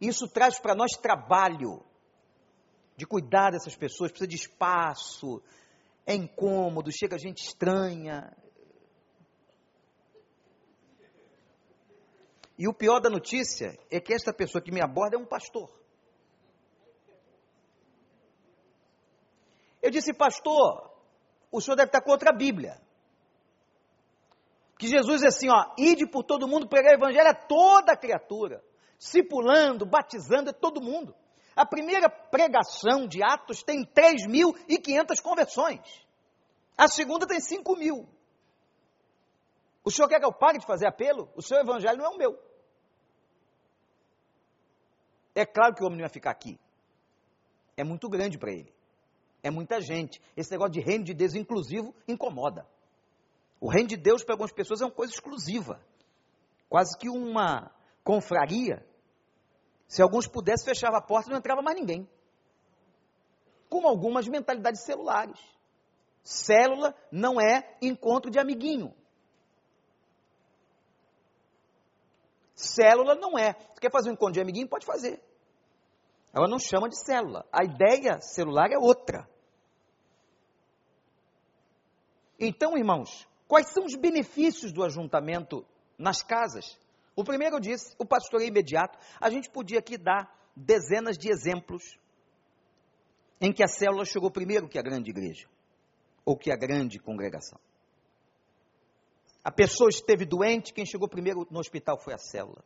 [0.00, 1.84] Isso traz para nós trabalho
[2.96, 5.42] de cuidar dessas pessoas, precisa de espaço,
[6.06, 8.36] é incômodo, chega gente estranha.
[12.56, 15.70] E o pior da notícia é que esta pessoa que me aborda é um pastor.
[19.80, 20.90] Eu disse, pastor,
[21.52, 22.80] o senhor deve estar contra a Bíblia
[24.78, 28.62] que Jesus é assim, ó, ide por todo mundo, pregar o evangelho a toda criatura,
[28.98, 31.14] discipulando, batizando é todo mundo.
[31.54, 35.80] A primeira pregação de Atos tem 3.500 conversões.
[36.76, 38.08] A segunda tem 5 mil.
[39.84, 41.30] O senhor quer que eu pare de fazer apelo?
[41.34, 42.38] O seu evangelho não é o meu.
[45.34, 46.58] É claro que o homem não ia ficar aqui.
[47.76, 48.72] É muito grande para ele.
[49.42, 50.20] É muita gente.
[50.36, 52.66] Esse negócio de reino de Deus inclusivo incomoda.
[53.60, 55.80] O reino de Deus para algumas pessoas é uma coisa exclusiva,
[56.68, 57.72] quase que uma
[58.04, 58.86] confraria.
[59.88, 62.08] Se alguns pudessem, fechava a porta e não entrava mais ninguém.
[63.68, 65.40] Como algumas mentalidades celulares.
[66.22, 68.94] Célula não é encontro de amiguinho.
[72.54, 73.54] Célula não é.
[73.54, 74.68] Você quer fazer um encontro de amiguinho?
[74.68, 75.20] Pode fazer.
[76.32, 77.44] Ela não chama de célula.
[77.50, 79.28] A ideia celular é outra.
[82.38, 85.66] Então, irmãos, Quais são os benefícios do ajuntamento
[85.96, 86.78] nas casas?
[87.18, 88.96] O primeiro disse, o pastoreio imediato.
[89.20, 91.98] A gente podia aqui dar dezenas de exemplos
[93.40, 95.48] em que a célula chegou primeiro que a grande igreja,
[96.24, 97.58] ou que a grande congregação.
[99.42, 102.62] A pessoa esteve doente, quem chegou primeiro no hospital foi a célula.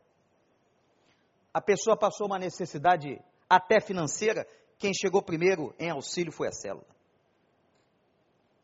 [1.51, 4.47] A pessoa passou uma necessidade até financeira,
[4.77, 6.93] quem chegou primeiro em auxílio foi a célula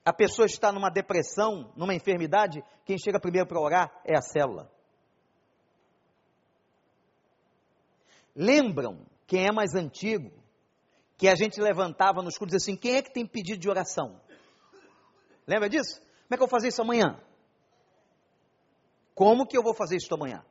[0.09, 4.67] a pessoa está numa depressão, numa enfermidade, quem chega primeiro para orar é a célula.
[8.35, 10.31] Lembram, quem é mais antigo,
[11.17, 14.19] que a gente levantava nos cultos assim: quem é que tem pedido de oração?
[15.45, 15.99] Lembra disso?
[15.99, 17.21] Como é que eu vou fazer isso amanhã?
[19.13, 20.45] Como que eu vou fazer isso amanhã?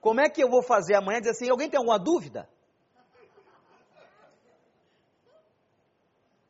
[0.00, 1.20] Como é que eu vou fazer amanhã?
[1.20, 2.48] Dizer assim: alguém tem alguma dúvida?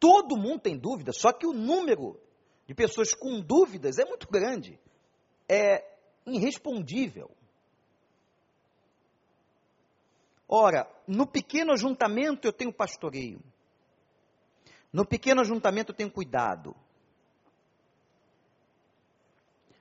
[0.00, 2.20] Todo mundo tem dúvidas, só que o número
[2.66, 4.78] de pessoas com dúvidas é muito grande.
[5.48, 5.84] É
[6.26, 7.30] irrespondível.
[10.48, 13.40] Ora, no pequeno ajuntamento eu tenho pastoreio.
[14.90, 16.74] No pequeno ajuntamento eu tenho cuidado.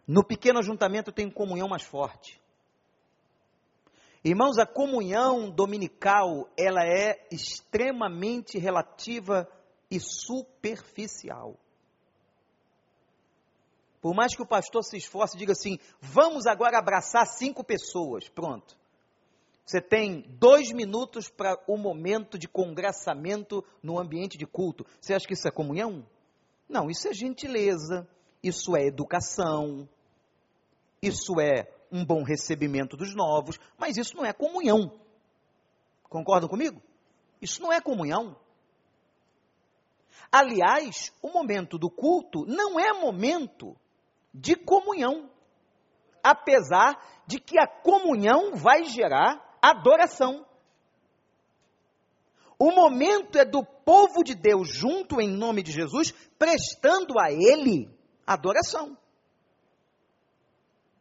[0.06, 2.42] No pequeno ajuntamento eu tenho comunhão mais forte.
[4.24, 9.50] Irmãos, a comunhão dominical, ela é extremamente relativa
[9.90, 11.58] e superficial.
[14.02, 18.28] Por mais que o pastor se esforce e diga assim: vamos agora abraçar cinco pessoas,
[18.28, 18.77] pronto.
[19.68, 24.86] Você tem dois minutos para o momento de congraçamento no ambiente de culto.
[25.02, 26.08] Você acha que isso é comunhão?
[26.70, 28.08] Não, isso é gentileza,
[28.42, 29.88] isso é educação,
[31.02, 34.90] isso é um bom recebimento dos novos, mas isso não é comunhão.
[36.04, 36.82] Concordam comigo?
[37.42, 38.38] Isso não é comunhão.
[40.32, 43.76] Aliás, o momento do culto não é momento
[44.34, 45.30] de comunhão,
[46.24, 46.98] apesar
[47.28, 50.46] de que a comunhão vai gerar adoração.
[52.60, 57.90] O momento é do povo de Deus junto em nome de Jesus, prestando a Ele
[58.26, 58.98] adoração.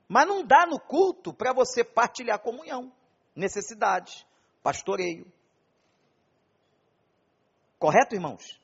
[0.08, 2.92] Mas não dá no culto para você partilhar comunhão,
[3.34, 4.24] necessidades,
[4.62, 5.26] pastoreio.
[7.78, 8.60] Correto, irmãos?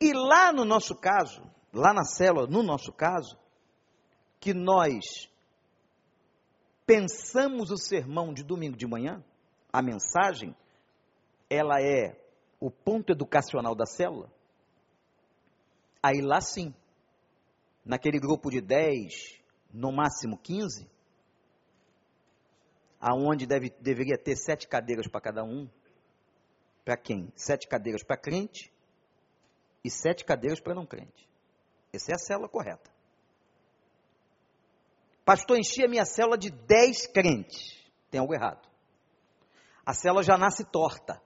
[0.00, 1.42] E lá no nosso caso,
[1.72, 3.38] lá na célula, no nosso caso,
[4.38, 5.30] que nós
[6.90, 9.24] pensamos o sermão de domingo de manhã,
[9.72, 10.56] a mensagem,
[11.48, 12.20] ela é
[12.58, 14.28] o ponto educacional da célula,
[16.02, 16.74] aí lá sim,
[17.84, 19.40] naquele grupo de 10,
[19.72, 20.90] no máximo 15,
[23.00, 25.70] aonde deve, deveria ter sete cadeiras para cada um,
[26.84, 27.32] para quem?
[27.36, 28.72] Sete cadeiras para crente
[29.84, 31.28] e sete cadeiras para não crente.
[31.92, 32.89] Essa é a célula correta.
[35.24, 37.78] Pastor, enchi a minha célula de dez crentes.
[38.10, 38.68] Tem algo errado.
[39.84, 41.20] A célula já nasce torta.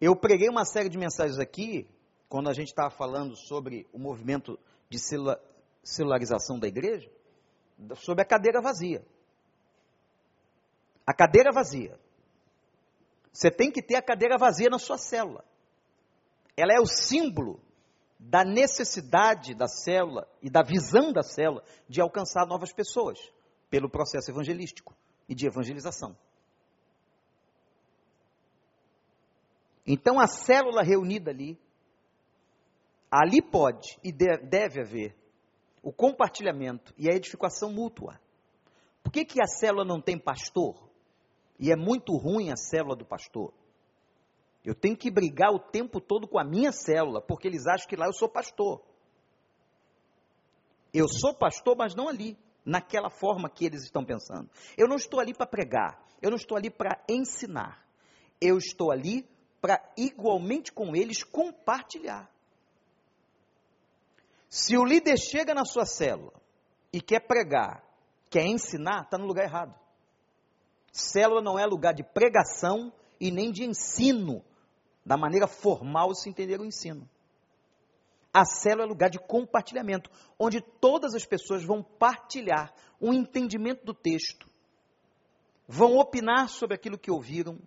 [0.00, 1.88] Eu preguei uma série de mensagens aqui,
[2.28, 4.58] quando a gente estava falando sobre o movimento
[4.88, 4.98] de
[5.82, 7.10] celularização da igreja,
[7.96, 9.04] sobre a cadeira vazia.
[11.06, 11.98] A cadeira vazia.
[13.32, 15.44] Você tem que ter a cadeira vazia na sua célula.
[16.56, 17.60] Ela é o símbolo
[18.18, 23.18] da necessidade da célula e da visão da célula de alcançar novas pessoas
[23.68, 24.94] pelo processo evangelístico
[25.28, 26.16] e de evangelização.
[29.86, 31.58] Então a célula reunida ali,
[33.10, 35.14] ali pode e deve haver
[35.82, 38.18] o compartilhamento e a edificação mútua.
[39.02, 40.88] Por que, que a célula não tem pastor?
[41.58, 43.52] E é muito ruim a célula do pastor.
[44.64, 47.96] Eu tenho que brigar o tempo todo com a minha célula, porque eles acham que
[47.96, 48.82] lá eu sou pastor.
[50.92, 54.48] Eu sou pastor, mas não ali, naquela forma que eles estão pensando.
[54.76, 57.84] Eu não estou ali para pregar, eu não estou ali para ensinar.
[58.40, 59.28] Eu estou ali
[59.60, 62.30] para igualmente com eles compartilhar.
[64.48, 66.40] Se o líder chega na sua célula
[66.92, 67.82] e quer pregar,
[68.30, 69.74] quer ensinar, está no lugar errado.
[70.92, 74.44] Célula não é lugar de pregação e nem de ensino,
[75.04, 77.08] da maneira formal se entender o ensino.
[78.32, 83.94] A célula é lugar de compartilhamento, onde todas as pessoas vão partilhar um entendimento do
[83.94, 84.48] texto,
[85.68, 87.60] vão opinar sobre aquilo que ouviram,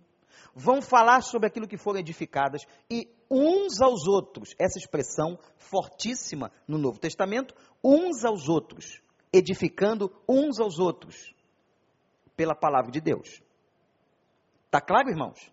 [0.54, 6.76] vão falar sobre aquilo que foram edificadas e uns aos outros, essa expressão fortíssima no
[6.76, 9.00] Novo Testamento, uns aos outros,
[9.32, 11.34] edificando uns aos outros
[12.36, 13.40] pela palavra de Deus.
[14.66, 15.50] Está claro, irmãos?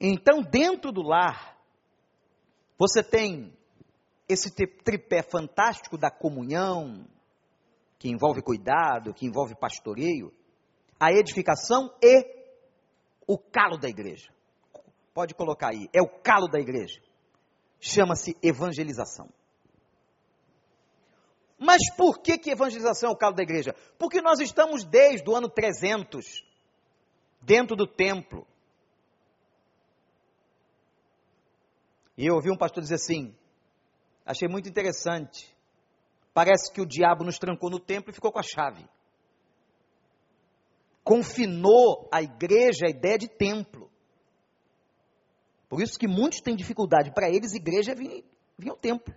[0.00, 1.56] Então, dentro do lar,
[2.78, 3.52] você tem
[4.28, 7.06] esse tripé fantástico da comunhão,
[7.98, 10.32] que envolve cuidado, que envolve pastoreio,
[10.98, 12.24] a edificação e
[13.26, 14.30] o calo da igreja.
[15.12, 17.00] Pode colocar aí, é o calo da igreja.
[17.80, 19.28] Chama-se evangelização.
[21.58, 23.74] Mas por que, que evangelização é o calo da igreja?
[23.98, 26.44] Porque nós estamos desde o ano 300
[27.40, 28.46] dentro do templo.
[32.16, 33.34] E eu ouvi um pastor dizer assim:
[34.24, 35.54] achei muito interessante.
[36.32, 38.84] Parece que o diabo nos trancou no templo e ficou com a chave.
[41.02, 43.90] Confinou a igreja a ideia de templo.
[45.68, 47.12] Por isso que muitos têm dificuldade.
[47.12, 48.24] Para eles, igreja é vir,
[48.68, 49.14] ao templo.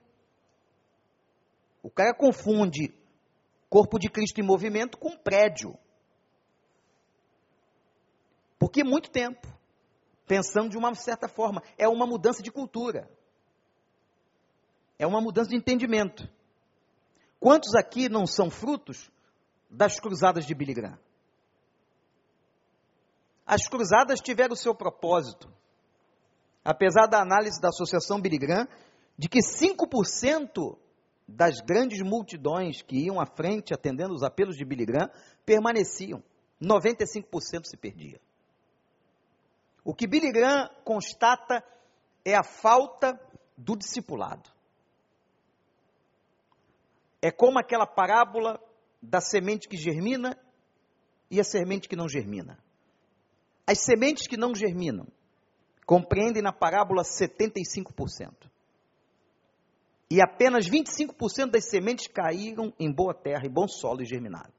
[1.81, 2.93] O cara confunde
[3.69, 5.77] corpo de Cristo em movimento com prédio.
[8.59, 9.47] Porque muito tempo,
[10.27, 13.09] pensando de uma certa forma, é uma mudança de cultura.
[14.99, 16.29] É uma mudança de entendimento.
[17.39, 19.09] Quantos aqui não são frutos
[19.69, 20.99] das cruzadas de Billy Graham?
[23.45, 25.51] As cruzadas tiveram o seu propósito.
[26.63, 28.67] Apesar da análise da Associação Billy Graham,
[29.17, 30.77] de que 5%
[31.27, 35.09] das grandes multidões que iam à frente atendendo os apelos de Billy Graham
[35.45, 36.21] permaneciam.
[36.61, 38.19] 95% se perdia.
[39.87, 41.63] O que Billy Graham constata
[42.25, 43.17] é a falta
[43.57, 44.51] do discipulado.
[47.21, 48.61] É como aquela parábola
[49.01, 50.37] da semente que germina
[51.31, 52.61] e a semente que não germina.
[53.65, 55.07] As sementes que não germinam
[55.85, 58.33] compreendem na parábola 75%
[60.11, 64.51] e apenas 25% das sementes caíram em boa terra e bom solo e germinaram.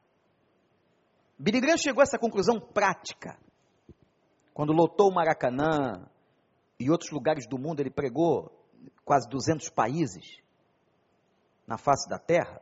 [1.38, 3.38] Billy Graham chegou a essa conclusão prática.
[4.58, 6.10] Quando lotou o Maracanã
[6.80, 8.50] e outros lugares do mundo, ele pregou
[9.04, 10.42] quase 200 países
[11.64, 12.60] na face da terra.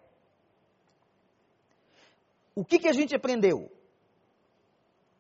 [2.55, 3.73] O que, que a gente aprendeu?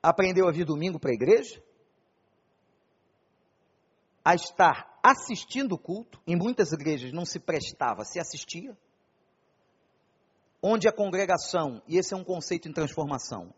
[0.02, 1.64] Aprendeu a vir domingo para a igreja?
[4.22, 8.76] A estar assistindo o culto, em muitas igrejas não se prestava, se assistia.
[10.62, 13.54] Onde a congregação, e esse é um conceito em transformação,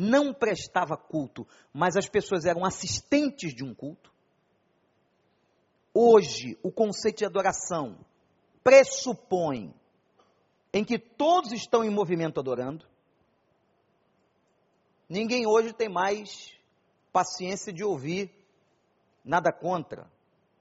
[0.00, 4.10] não prestava culto, mas as pessoas eram assistentes de um culto.
[5.92, 7.98] Hoje, o conceito de adoração
[8.64, 9.74] pressupõe
[10.72, 12.86] em que todos estão em movimento adorando.
[15.06, 16.50] Ninguém hoje tem mais
[17.12, 18.32] paciência de ouvir
[19.22, 20.10] nada contra,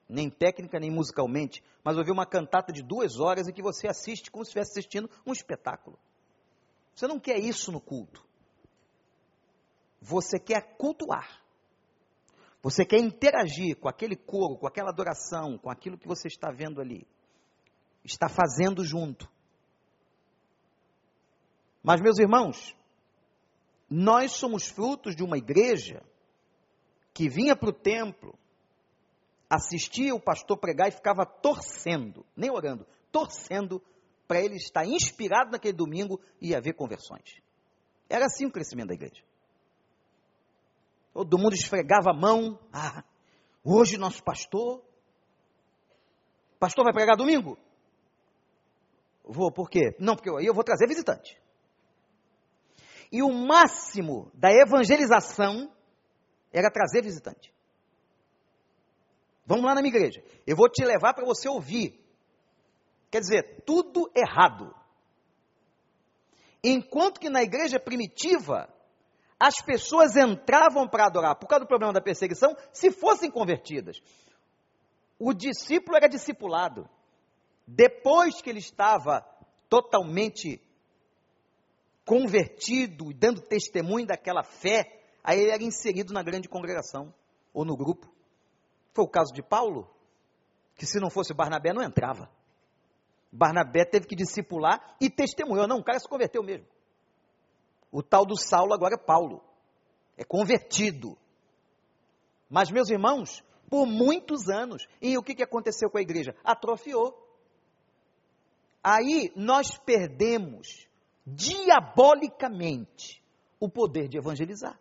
[0.10, 4.30] nem técnica, nem musicalmente, mas ouvir uma cantata de duas horas e que você assiste
[4.30, 5.98] como se estivesse assistindo um espetáculo.
[6.94, 8.28] Você não quer isso no culto.
[10.02, 11.42] Você quer cultuar.
[12.62, 16.82] Você quer interagir com aquele coro, com aquela adoração, com aquilo que você está vendo
[16.82, 17.08] ali.
[18.04, 19.30] Está fazendo junto.
[21.82, 22.76] Mas, meus irmãos,
[23.90, 26.04] nós somos frutos de uma igreja
[27.14, 28.38] que vinha para o templo,
[29.50, 33.82] assistia o pastor pregar e ficava torcendo, nem orando, torcendo
[34.28, 37.42] para ele estar inspirado naquele domingo e haver conversões.
[38.08, 39.24] Era assim o crescimento da igreja.
[41.20, 42.58] Todo mundo esfregava a mão.
[42.72, 43.04] Ah,
[43.62, 44.82] hoje nosso pastor.
[46.58, 47.58] Pastor vai pregar domingo?
[49.26, 49.94] Vou, por quê?
[50.00, 51.38] Não, porque aí eu vou trazer visitante.
[53.12, 55.70] E o máximo da evangelização
[56.54, 57.54] era trazer visitante.
[59.46, 60.24] Vamos lá na minha igreja.
[60.48, 62.00] Eu vou te levar para você ouvir.
[63.12, 64.74] Quer dizer, tudo errado.
[66.64, 68.74] Enquanto que na igreja primitiva,
[69.40, 74.02] as pessoas entravam para adorar, por causa do problema da perseguição, se fossem convertidas.
[75.18, 76.90] O discípulo era discipulado.
[77.66, 79.26] Depois que ele estava
[79.70, 80.62] totalmente
[82.04, 87.14] convertido e dando testemunho daquela fé, aí ele era inserido na grande congregação
[87.54, 88.12] ou no grupo.
[88.94, 89.90] Foi o caso de Paulo,
[90.76, 92.30] que se não fosse Barnabé não entrava.
[93.32, 95.68] Barnabé teve que discipular e testemunhou.
[95.68, 96.66] Não, o cara se converteu mesmo.
[97.92, 99.44] O tal do Saulo agora é Paulo.
[100.18, 101.18] É convertido.
[102.50, 106.36] Mas, meus irmãos, por muitos anos, e o que, que aconteceu com a igreja?
[106.44, 107.28] Atrofiou.
[108.84, 110.88] Aí nós perdemos
[111.26, 113.22] diabolicamente
[113.60, 114.80] o poder de evangelizar.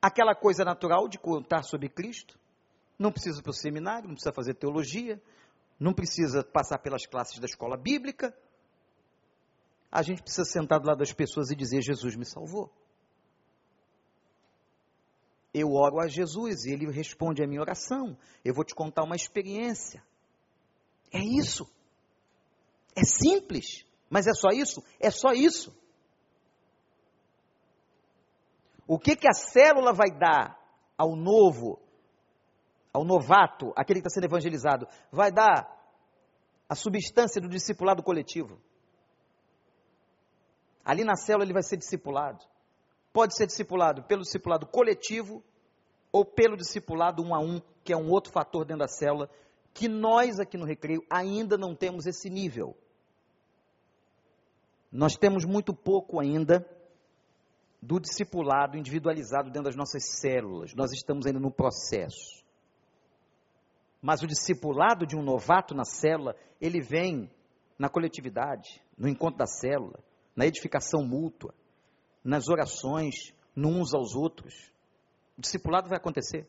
[0.00, 2.36] Aquela coisa natural de contar sobre Cristo,
[2.98, 5.22] não precisa para o seminário, não precisa fazer teologia,
[5.78, 8.36] não precisa passar pelas classes da escola bíblica.
[9.92, 12.72] A gente precisa sentar do lado das pessoas e dizer: Jesus me salvou.
[15.52, 18.16] Eu oro a Jesus e ele responde a minha oração.
[18.42, 20.02] Eu vou te contar uma experiência.
[21.12, 21.70] É isso.
[22.96, 23.84] É simples.
[24.08, 24.82] Mas é só isso?
[24.98, 25.76] É só isso.
[28.86, 30.58] O que, que a célula vai dar
[30.96, 31.78] ao novo,
[32.92, 34.88] ao novato, aquele que está sendo evangelizado?
[35.10, 35.68] Vai dar
[36.66, 38.58] a substância do discipulado coletivo.
[40.84, 42.44] Ali na célula ele vai ser discipulado.
[43.12, 45.42] Pode ser discipulado pelo discipulado coletivo
[46.10, 49.30] ou pelo discipulado um a um, que é um outro fator dentro da célula,
[49.72, 52.76] que nós aqui no Recreio ainda não temos esse nível.
[54.90, 56.66] Nós temos muito pouco ainda
[57.80, 60.74] do discipulado individualizado dentro das nossas células.
[60.74, 62.42] Nós estamos ainda no processo.
[64.00, 67.30] Mas o discipulado de um novato na célula, ele vem
[67.78, 69.98] na coletividade, no encontro da célula,
[70.34, 71.54] na edificação mútua,
[72.24, 73.14] nas orações,
[73.56, 74.72] uns aos outros.
[75.36, 76.48] O discipulado vai acontecer.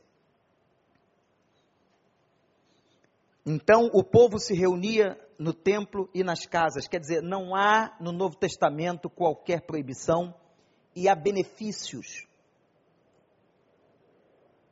[3.46, 6.88] Então o povo se reunia no templo e nas casas.
[6.88, 10.34] Quer dizer, não há no Novo Testamento qualquer proibição
[10.96, 12.26] e há benefícios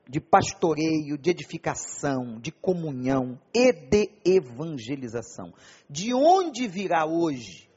[0.07, 5.53] de pastoreio, de edificação, de comunhão e de evangelização.
[5.89, 7.70] De onde virá hoje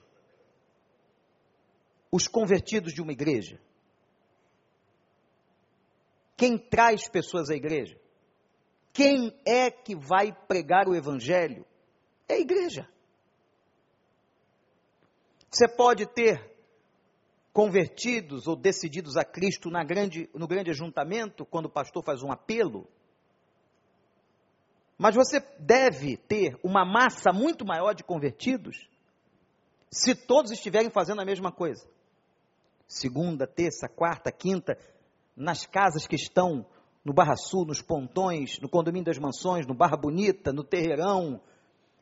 [2.14, 3.60] os convertidos de uma igreja?
[6.36, 7.98] Quem traz pessoas à igreja?
[8.92, 11.66] Quem é que vai pregar o evangelho?
[12.28, 12.88] É a igreja.
[15.50, 16.54] Você pode ter
[17.52, 22.30] convertidos ou decididos a Cristo na grande, no grande ajuntamento, quando o pastor faz um
[22.30, 22.86] apelo.
[24.96, 28.88] Mas você deve ter uma massa muito maior de convertidos
[29.90, 31.92] se todos estiverem fazendo a mesma coisa.
[32.86, 34.78] Segunda, terça, quarta, quinta,
[35.36, 36.66] nas casas que estão
[37.04, 41.40] no Barra Sul, nos pontões, no condomínio das mansões, no Barra Bonita, no Terreirão,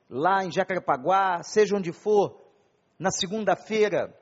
[0.09, 2.41] lá em Jacarepaguá, seja onde for,
[2.99, 4.17] na segunda-feira,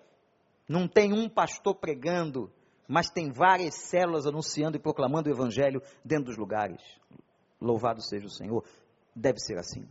[0.69, 2.51] não tem um pastor pregando,
[2.89, 6.81] mas tem várias células anunciando e proclamando o evangelho dentro dos lugares.
[7.61, 8.65] Louvado seja o Senhor.
[9.15, 9.87] Deve ser assim.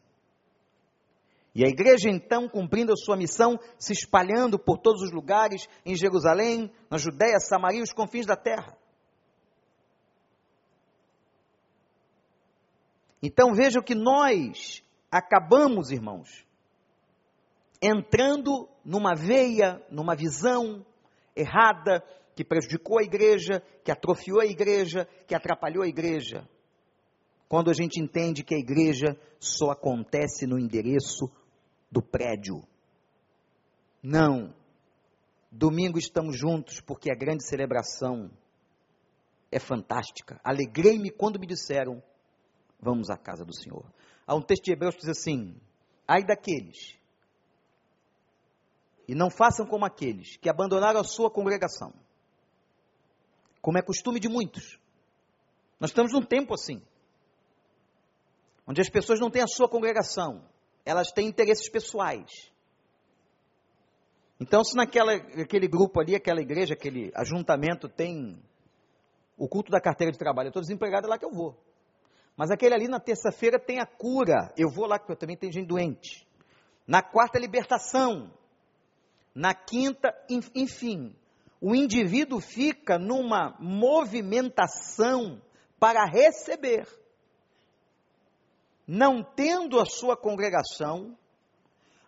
[1.53, 5.95] E a igreja, então, cumprindo a sua missão, se espalhando por todos os lugares, em
[5.95, 8.77] Jerusalém, na Judéia, Samaria e os confins da terra.
[13.21, 16.45] Então veja que nós acabamos, irmãos,
[17.81, 20.85] entrando numa veia, numa visão
[21.35, 22.03] errada,
[22.35, 26.47] que prejudicou a igreja, que atrofiou a igreja, que atrapalhou a igreja.
[27.49, 31.29] Quando a gente entende que a igreja só acontece no endereço
[31.91, 32.63] do prédio.
[34.01, 34.53] Não.
[35.51, 38.29] Domingo estamos juntos porque a grande celebração
[39.51, 40.39] é fantástica.
[40.43, 42.01] Alegrei-me quando me disseram:
[42.79, 43.85] Vamos à casa do Senhor.
[44.27, 45.59] Há um texto de Hebreus que diz assim:
[46.07, 46.99] Ai daqueles,
[49.07, 51.91] e não façam como aqueles que abandonaram a sua congregação,
[53.59, 54.79] como é costume de muitos.
[55.79, 56.79] Nós estamos num tempo assim,
[58.67, 60.47] onde as pessoas não têm a sua congregação,
[60.89, 62.51] elas têm interesses pessoais.
[64.39, 68.41] Então, se naquela, aquele grupo ali, aquela igreja, aquele ajuntamento tem
[69.37, 71.55] o culto da carteira de trabalho, eu estou desempregado, é lá que eu vou.
[72.35, 75.53] Mas aquele ali na terça-feira tem a cura, eu vou lá, porque eu também tenho
[75.53, 76.27] gente doente.
[76.87, 78.33] Na quarta, libertação.
[79.35, 80.11] Na quinta,
[80.55, 81.15] enfim,
[81.61, 85.39] o indivíduo fica numa movimentação
[85.79, 86.87] para receber.
[88.91, 91.15] Não tendo a sua congregação,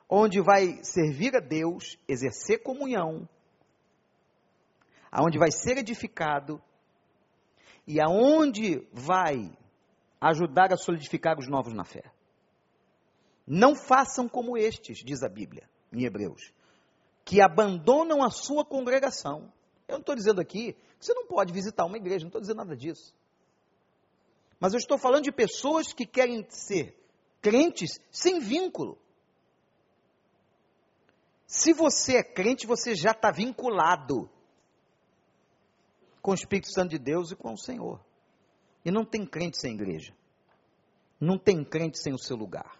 [0.09, 3.29] onde vai servir a Deus, exercer comunhão,
[5.11, 6.59] aonde vai ser edificado
[7.85, 9.55] e aonde vai
[10.19, 12.11] ajudar a solidificar os novos na fé.
[13.45, 16.51] Não façam como estes, diz a Bíblia, em Hebreus,
[17.23, 19.53] que abandonam a sua congregação.
[19.87, 22.57] Eu não estou dizendo aqui que você não pode visitar uma igreja, não estou dizendo
[22.57, 23.13] nada disso.
[24.61, 26.95] Mas eu estou falando de pessoas que querem ser
[27.41, 28.95] crentes sem vínculo.
[31.47, 34.29] Se você é crente, você já está vinculado
[36.21, 37.99] com o Espírito Santo de Deus e com o Senhor.
[38.85, 40.13] E não tem crente sem igreja.
[41.19, 42.79] Não tem crente sem o seu lugar.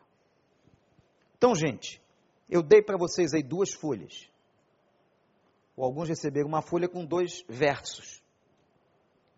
[1.36, 2.00] Então, gente,
[2.48, 4.30] eu dei para vocês aí duas folhas.
[5.76, 8.22] Ou alguns receberam uma folha com dois versos.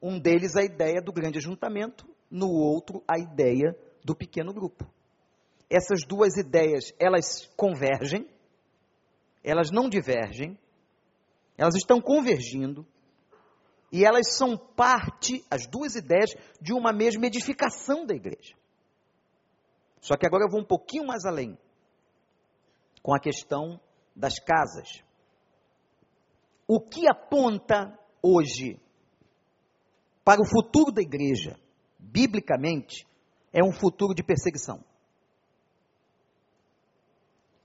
[0.01, 4.91] Um deles a ideia do grande ajuntamento, no outro a ideia do pequeno grupo.
[5.69, 8.27] Essas duas ideias, elas convergem,
[9.43, 10.57] elas não divergem,
[11.55, 12.85] elas estão convergindo
[13.91, 18.55] e elas são parte, as duas ideias, de uma mesma edificação da igreja.
[20.01, 21.55] Só que agora eu vou um pouquinho mais além
[23.03, 23.79] com a questão
[24.15, 25.03] das casas.
[26.67, 28.79] O que aponta hoje
[30.25, 31.59] para o futuro da igreja,
[32.03, 33.07] biblicamente,
[33.51, 34.83] é um futuro de perseguição.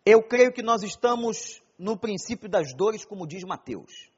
[0.04, 4.10] Eu creio que nós estamos no princípio das dores, como diz Mateus.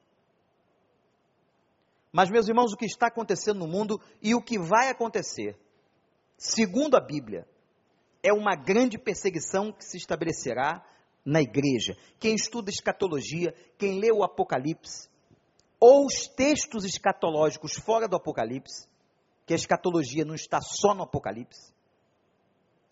[2.11, 5.57] Mas, meus irmãos, o que está acontecendo no mundo e o que vai acontecer,
[6.37, 7.47] segundo a Bíblia,
[8.21, 10.85] é uma grande perseguição que se estabelecerá
[11.25, 11.97] na igreja.
[12.19, 15.09] Quem estuda escatologia, quem lê o Apocalipse,
[15.79, 18.87] ou os textos escatológicos fora do Apocalipse,
[19.51, 21.73] que a escatologia não está só no Apocalipse,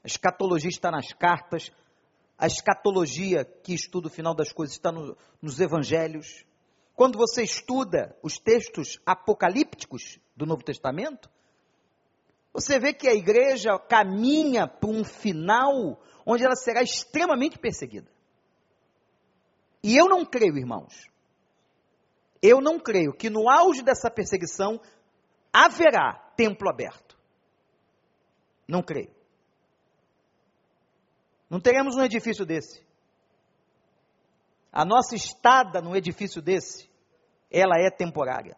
[0.03, 1.71] a escatologia está nas cartas,
[2.37, 6.43] a escatologia que estuda o final das coisas está no, nos evangelhos.
[6.97, 11.29] Quando você estuda os textos apocalípticos do Novo Testamento,
[12.51, 18.11] você vê que a igreja caminha para um final onde ela será extremamente perseguida.
[19.81, 21.09] E eu não creio, irmãos,
[22.41, 24.81] eu não creio que no auge dessa perseguição
[25.51, 27.17] haverá templo aberto.
[28.67, 29.13] Não creio.
[31.49, 32.85] Não teremos um edifício desse.
[34.71, 36.87] A nossa estada num edifício desse,
[37.49, 38.55] ela é temporária.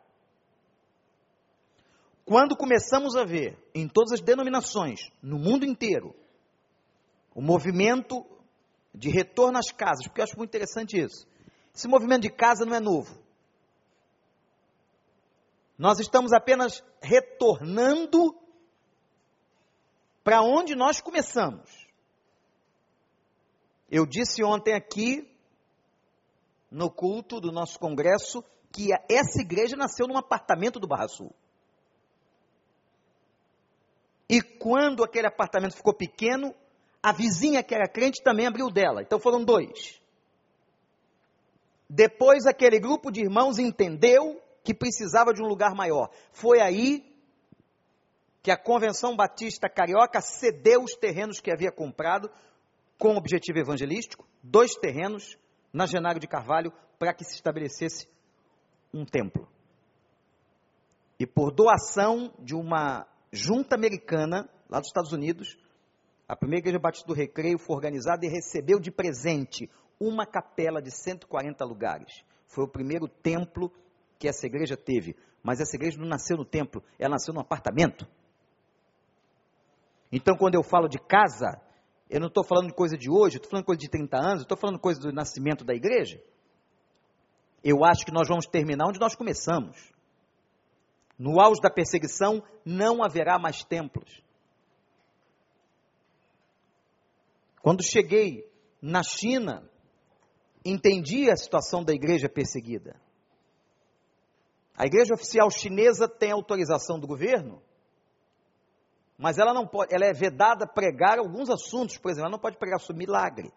[2.26, 6.14] Quando começamos a ver em todas as denominações, no mundo inteiro,
[7.34, 8.26] o movimento
[8.94, 11.26] de retorno às casas, porque eu acho muito interessante isso.
[11.74, 13.21] Esse movimento de casa não é novo.
[15.82, 18.40] Nós estamos apenas retornando
[20.24, 21.72] para onde nós começamos.
[23.90, 25.28] Eu disse ontem aqui,
[26.70, 31.34] no culto do nosso congresso, que essa igreja nasceu num apartamento do Barra Sul.
[34.30, 36.54] E quando aquele apartamento ficou pequeno,
[37.02, 39.02] a vizinha que era crente também abriu dela.
[39.02, 40.00] Então foram dois.
[41.90, 46.10] Depois aquele grupo de irmãos entendeu que precisava de um lugar maior.
[46.32, 47.12] Foi aí
[48.42, 52.30] que a Convenção Batista Carioca cedeu os terrenos que havia comprado
[52.98, 55.38] com objetivo evangelístico, dois terrenos
[55.72, 58.08] na Genário de Carvalho para que se estabelecesse
[58.94, 59.48] um templo.
[61.20, 65.58] E por doação de uma junta americana, lá dos Estados Unidos,
[66.28, 70.92] a primeira igreja batista do Recreio foi organizada e recebeu de presente uma capela de
[70.92, 72.24] 140 lugares.
[72.48, 73.72] Foi o primeiro templo
[74.22, 78.08] que essa igreja teve, mas essa igreja não nasceu no templo, ela nasceu no apartamento.
[80.12, 81.60] Então, quando eu falo de casa,
[82.08, 84.58] eu não estou falando de coisa de hoje, estou falando coisa de 30 anos, estou
[84.58, 86.22] falando coisa do nascimento da igreja.
[87.64, 89.92] Eu acho que nós vamos terminar onde nós começamos.
[91.18, 94.22] No auge da perseguição, não haverá mais templos.
[97.64, 98.48] Quando cheguei
[98.82, 99.68] na China,
[100.64, 103.00] entendi a situação da igreja perseguida.
[104.76, 107.62] A igreja oficial chinesa tem autorização do governo,
[109.18, 112.58] mas ela não pode, ela é vedada pregar alguns assuntos, por exemplo, ela não pode
[112.58, 113.54] pregar sobre milagre,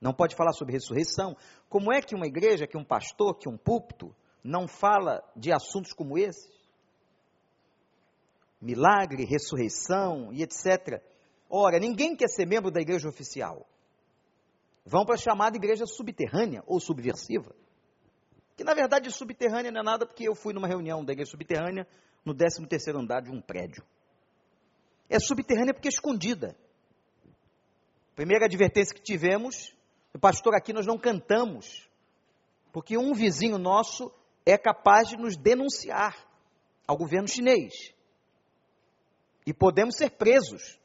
[0.00, 1.36] não pode falar sobre ressurreição.
[1.68, 4.14] Como é que uma igreja, que um pastor, que um púlpito,
[4.44, 6.56] não fala de assuntos como esses?
[8.60, 11.02] Milagre, ressurreição e etc.
[11.50, 13.66] Ora, ninguém quer ser membro da igreja oficial.
[14.84, 17.54] Vão para a chamada igreja subterrânea ou subversiva.
[18.58, 21.86] Que na verdade subterrânea não é nada, porque eu fui numa reunião da igreja subterrânea
[22.22, 23.82] no 13 terceiro andar de um prédio.
[25.08, 26.54] É subterrânea porque é escondida.
[28.14, 29.74] Primeira advertência que tivemos,
[30.20, 31.88] pastor aqui nós não cantamos,
[32.72, 34.12] porque um vizinho nosso
[34.44, 36.14] é capaz de nos denunciar
[36.86, 37.94] ao governo chinês.
[39.46, 40.78] E podemos ser presos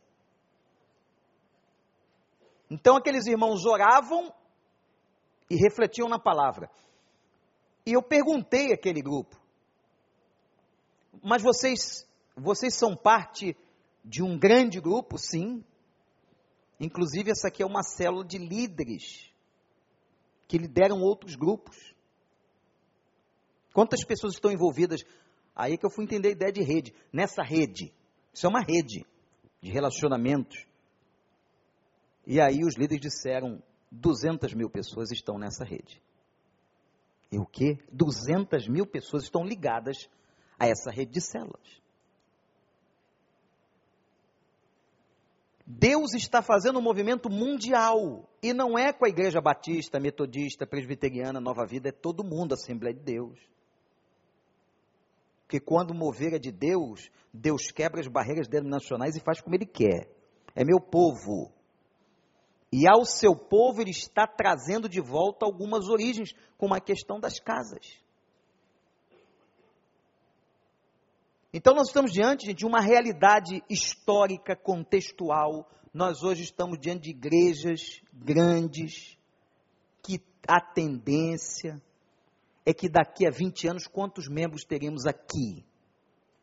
[2.73, 4.33] então aqueles irmãos oravam
[5.47, 6.71] e refletiam na palavra.
[7.85, 9.39] E eu perguntei àquele grupo:
[11.21, 13.55] "Mas vocês vocês são parte
[14.03, 15.63] de um grande grupo?" Sim.
[16.79, 19.31] Inclusive essa aqui é uma célula de líderes
[20.47, 21.93] que lideram outros grupos.
[23.73, 25.01] Quantas pessoas estão envolvidas?
[25.55, 26.93] Aí que eu fui entender a ideia de rede.
[27.11, 27.93] Nessa rede,
[28.33, 29.05] isso é uma rede
[29.61, 30.65] de relacionamentos
[32.25, 33.61] e aí os líderes disseram:
[33.91, 36.01] 200 mil pessoas estão nessa rede.
[37.33, 37.79] E o quê?
[37.91, 40.07] 200 mil pessoas estão ligadas
[40.59, 41.81] a essa rede de células.
[45.65, 48.29] Deus está fazendo um movimento mundial.
[48.39, 52.93] E não é com a igreja batista, metodista, presbiteriana, nova vida, é todo mundo, Assembleia
[52.93, 53.39] de Deus.
[55.47, 59.65] Porque quando mover é de Deus, Deus quebra as barreiras denominacionais e faz como Ele
[59.65, 60.07] quer.
[60.53, 61.51] É meu povo,
[62.75, 67.39] e ao seu povo ele está trazendo de volta algumas origens, como a questão das
[67.39, 68.01] casas.
[71.53, 75.69] Então nós estamos diante gente, de uma realidade histórica, contextual.
[75.93, 79.19] Nós hoje estamos diante de igrejas grandes,
[80.01, 81.79] que a tendência
[82.65, 85.63] é que daqui a 20 anos, quantos membros teremos aqui?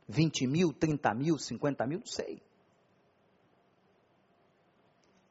[0.06, 1.98] 20 mil, 30 mil, 50 mil?
[1.98, 2.40] Não sei.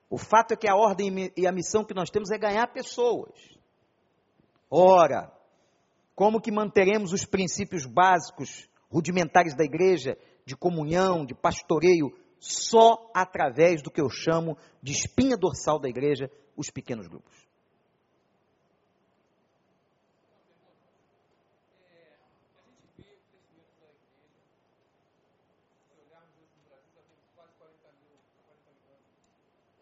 [0.09, 3.31] O fato é que a ordem e a missão que nós temos é ganhar pessoas.
[4.69, 5.31] Ora,
[6.15, 13.81] como que manteremos os princípios básicos, rudimentares da igreja, de comunhão, de pastoreio, só através
[13.81, 17.48] do que eu chamo de espinha dorsal da igreja, os pequenos grupos?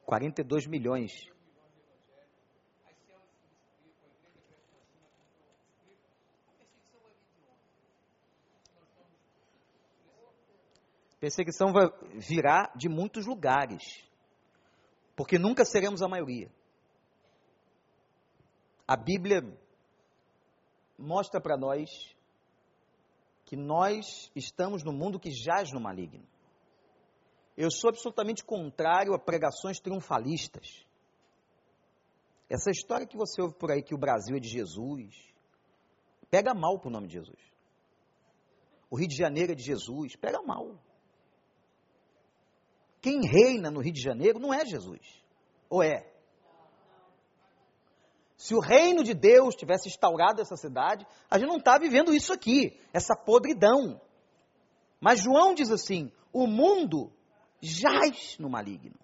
[0.07, 1.11] 42 milhões.
[11.19, 13.83] Perseguição vai virar de muitos lugares,
[15.13, 16.49] porque nunca seremos a maioria.
[18.87, 19.41] A Bíblia
[20.97, 21.89] mostra para nós
[23.43, 26.25] que nós estamos no mundo que jaz no maligno.
[27.57, 30.85] Eu sou absolutamente contrário a pregações triunfalistas.
[32.47, 35.15] Essa história que você ouve por aí que o Brasil é de Jesus,
[36.29, 37.39] pega mal para o nome de Jesus.
[38.89, 40.79] O Rio de Janeiro é de Jesus, pega mal.
[43.01, 45.01] Quem reina no Rio de Janeiro não é Jesus.
[45.67, 46.13] Ou é?
[48.37, 52.31] Se o reino de Deus tivesse instaurado essa cidade, a gente não está vivendo isso
[52.31, 53.99] aqui, essa podridão.
[55.01, 57.11] Mas João diz assim: o mundo
[57.61, 58.95] jaz no maligno.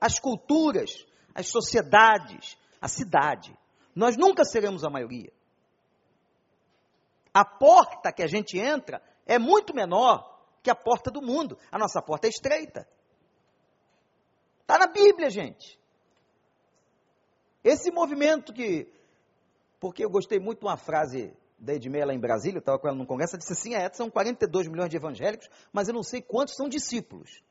[0.00, 3.56] As culturas, as sociedades, a cidade.
[3.94, 5.32] Nós nunca seremos a maioria.
[7.32, 11.58] A porta que a gente entra é muito menor que a porta do mundo.
[11.70, 12.88] A nossa porta é estreita.
[14.62, 15.78] Está na Bíblia, gente.
[17.62, 18.92] Esse movimento que.
[19.78, 22.86] Porque eu gostei muito de uma frase da Edmeia lá em Brasília, eu estava com
[22.88, 26.02] ela no congresso, ela disse assim: é, são 42 milhões de evangélicos, mas eu não
[26.02, 27.42] sei quantos são discípulos.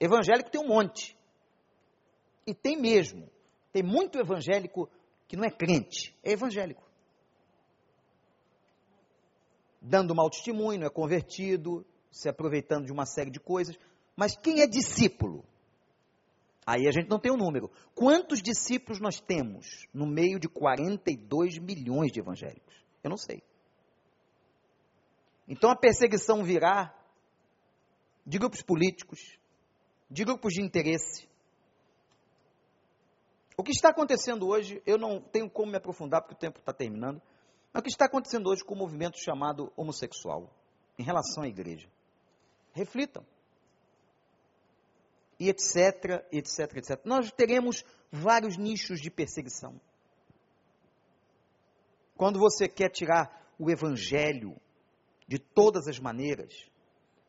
[0.00, 1.16] Evangélico tem um monte.
[2.46, 3.28] E tem mesmo.
[3.72, 4.88] Tem muito evangélico
[5.26, 6.88] que não é crente, é evangélico.
[9.80, 13.78] dando mau testemunho, é convertido, se aproveitando de uma série de coisas.
[14.16, 15.44] Mas quem é discípulo?
[16.66, 17.70] Aí a gente não tem o um número.
[17.94, 22.74] Quantos discípulos nós temos no meio de 42 milhões de evangélicos?
[23.02, 23.42] Eu não sei.
[25.46, 26.94] Então a perseguição virá
[28.26, 29.38] de grupos políticos,
[30.10, 31.28] de grupos de interesse.
[33.56, 36.72] O que está acontecendo hoje, eu não tenho como me aprofundar porque o tempo está
[36.72, 37.20] terminando,
[37.72, 40.48] mas o que está acontecendo hoje com o movimento chamado homossexual,
[40.98, 41.88] em relação à igreja.
[42.72, 43.26] Reflitam.
[45.40, 47.00] E etc, etc, etc.
[47.04, 49.80] Nós teremos vários nichos de perseguição.
[52.16, 54.56] Quando você quer tirar o evangelho
[55.26, 56.68] de todas as maneiras,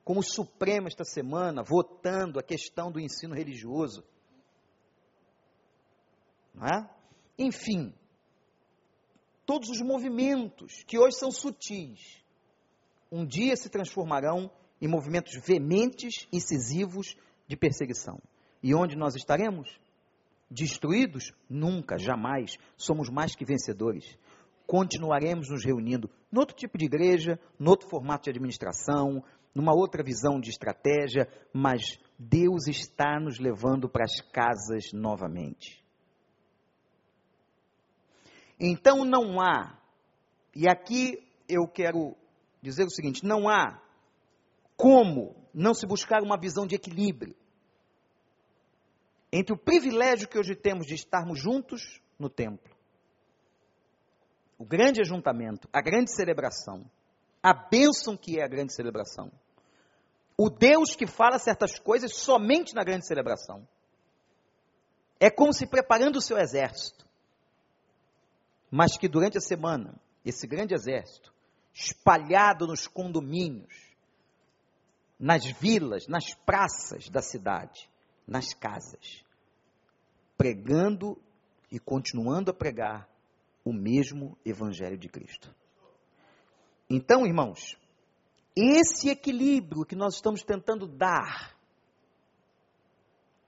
[0.09, 4.03] como Supremo esta semana, votando a questão do ensino religioso.
[6.51, 6.89] Não é?
[7.37, 7.93] Enfim,
[9.45, 12.23] todos os movimentos que hoje são sutis,
[13.11, 14.49] um dia se transformarão
[14.81, 17.15] em movimentos veementes, incisivos
[17.47, 18.19] de perseguição.
[18.63, 19.79] E onde nós estaremos?
[20.49, 21.35] Destruídos?
[21.47, 22.57] Nunca, jamais.
[22.75, 24.17] Somos mais que vencedores.
[24.65, 29.23] Continuaremos nos reunindo noutro tipo de igreja, noutro formato de administração,
[29.53, 35.83] numa outra visão de estratégia, mas Deus está nos levando para as casas novamente.
[38.59, 39.79] Então não há,
[40.55, 42.15] e aqui eu quero
[42.61, 43.81] dizer o seguinte: não há
[44.75, 47.35] como não se buscar uma visão de equilíbrio
[49.31, 52.75] entre o privilégio que hoje temos de estarmos juntos no templo,
[54.57, 56.89] o grande ajuntamento, a grande celebração,
[57.41, 59.31] a bênção que é a grande celebração.
[60.37, 63.67] O Deus que fala certas coisas somente na grande celebração.
[65.19, 67.05] É como se preparando o seu exército.
[68.71, 71.33] Mas que durante a semana, esse grande exército,
[71.73, 73.89] espalhado nos condomínios,
[75.19, 77.89] nas vilas, nas praças da cidade,
[78.25, 79.23] nas casas,
[80.37, 81.21] pregando
[81.71, 83.09] e continuando a pregar
[83.65, 85.53] o mesmo Evangelho de Cristo.
[86.89, 87.77] Então, irmãos,
[88.55, 91.55] esse equilíbrio que nós estamos tentando dar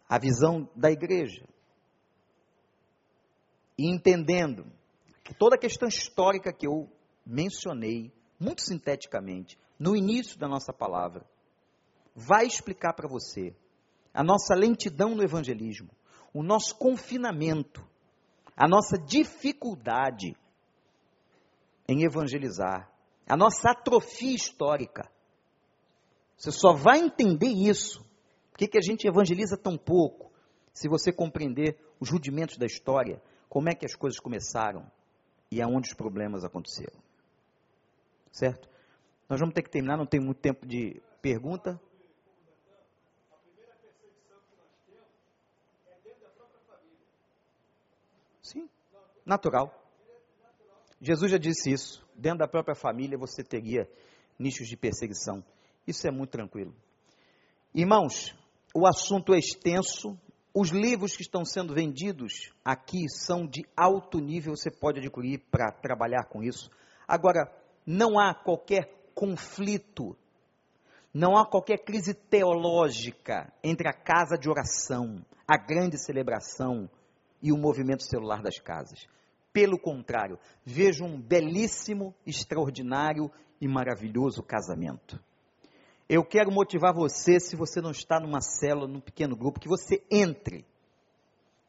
[0.08, 1.48] à visão da igreja,
[3.78, 4.72] e entendendo
[5.24, 6.88] que toda a questão histórica que eu
[7.26, 11.26] mencionei, muito sinteticamente, no início da nossa palavra,
[12.16, 13.56] vai explicar para você
[14.14, 15.89] a nossa lentidão no evangelismo,
[16.34, 17.84] o nosso confinamento,
[18.56, 20.36] a nossa dificuldade
[21.88, 22.91] em evangelizar,
[23.28, 25.09] a nossa atrofia histórica.
[26.38, 28.03] Você só vai entender isso.
[28.51, 30.32] Por que, que a gente evangeliza tão pouco?
[30.74, 34.89] Se você compreender os rudimentos da história, como é que as coisas começaram
[35.51, 36.99] e aonde os problemas aconteceram.
[38.32, 38.69] Certo?
[39.30, 41.80] Nós vamos ter que terminar, não tem muito tempo de pergunta.
[48.41, 48.69] Sim,
[49.26, 49.81] natural.
[51.02, 52.06] Jesus já disse isso.
[52.16, 53.89] Dentro da própria família você teria
[54.38, 55.43] nichos de perseguição.
[55.88, 56.74] Isso é muito tranquilo.
[57.74, 58.36] Irmãos,
[58.76, 60.18] o assunto é extenso.
[60.54, 65.72] Os livros que estão sendo vendidos aqui são de alto nível, você pode adquirir para
[65.72, 66.70] trabalhar com isso.
[67.08, 67.52] Agora,
[67.86, 70.16] não há qualquer conflito,
[71.14, 76.89] não há qualquer crise teológica entre a casa de oração, a grande celebração,
[77.41, 79.08] e o movimento celular das casas.
[79.54, 83.30] Pelo contrário, vejo um belíssimo, extraordinário
[83.60, 85.20] e maravilhoso casamento.
[86.08, 90.04] Eu quero motivar você, se você não está numa célula, num pequeno grupo, que você
[90.10, 90.66] entre,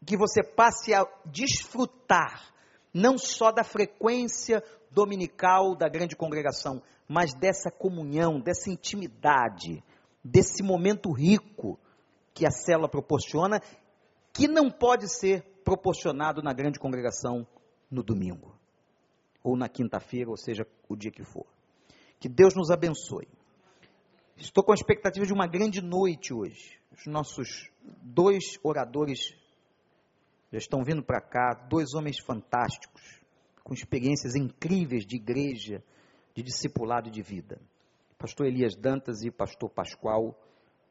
[0.04, 2.52] que você passe a desfrutar
[2.92, 9.82] não só da frequência dominical da grande congregação, mas dessa comunhão, dessa intimidade,
[10.22, 11.78] desse momento rico
[12.34, 13.60] que a célula proporciona,
[14.32, 17.46] que não pode ser proporcionado na grande congregação
[17.92, 18.58] no domingo,
[19.42, 21.46] ou na quinta-feira, ou seja, o dia que for.
[22.18, 23.28] Que Deus nos abençoe.
[24.36, 26.80] Estou com a expectativa de uma grande noite hoje.
[26.90, 27.70] Os nossos
[28.02, 29.34] dois oradores
[30.50, 33.20] já estão vindo para cá, dois homens fantásticos,
[33.62, 35.84] com experiências incríveis de igreja,
[36.34, 37.60] de discipulado e de vida.
[38.18, 40.38] Pastor Elias Dantas e pastor Pascoal,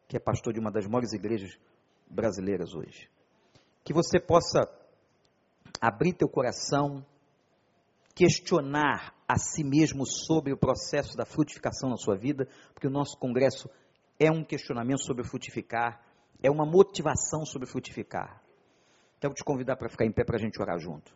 [0.07, 1.57] que é pastor de uma das maiores igrejas
[2.09, 3.09] brasileiras hoje
[3.83, 4.61] que você possa
[5.79, 7.05] abrir teu coração,
[8.15, 13.17] questionar a si mesmo sobre o processo da frutificação na sua vida, porque o nosso
[13.17, 13.69] congresso
[14.19, 16.01] é um questionamento sobre frutificar,
[16.43, 18.41] é uma motivação sobre frutificar.
[19.19, 21.13] Quero te convidar para ficar em pé para a gente orar junto.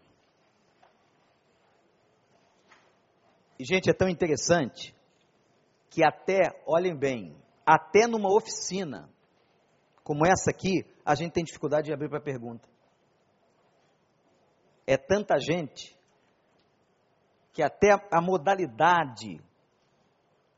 [3.59, 4.95] E, gente, é tão interessante
[5.89, 7.35] que até, olhem bem,
[7.65, 9.09] até numa oficina
[10.05, 12.69] como essa aqui, a gente tem dificuldade de abrir para pergunta.
[14.85, 15.95] É tanta gente
[17.53, 19.41] que até a modalidade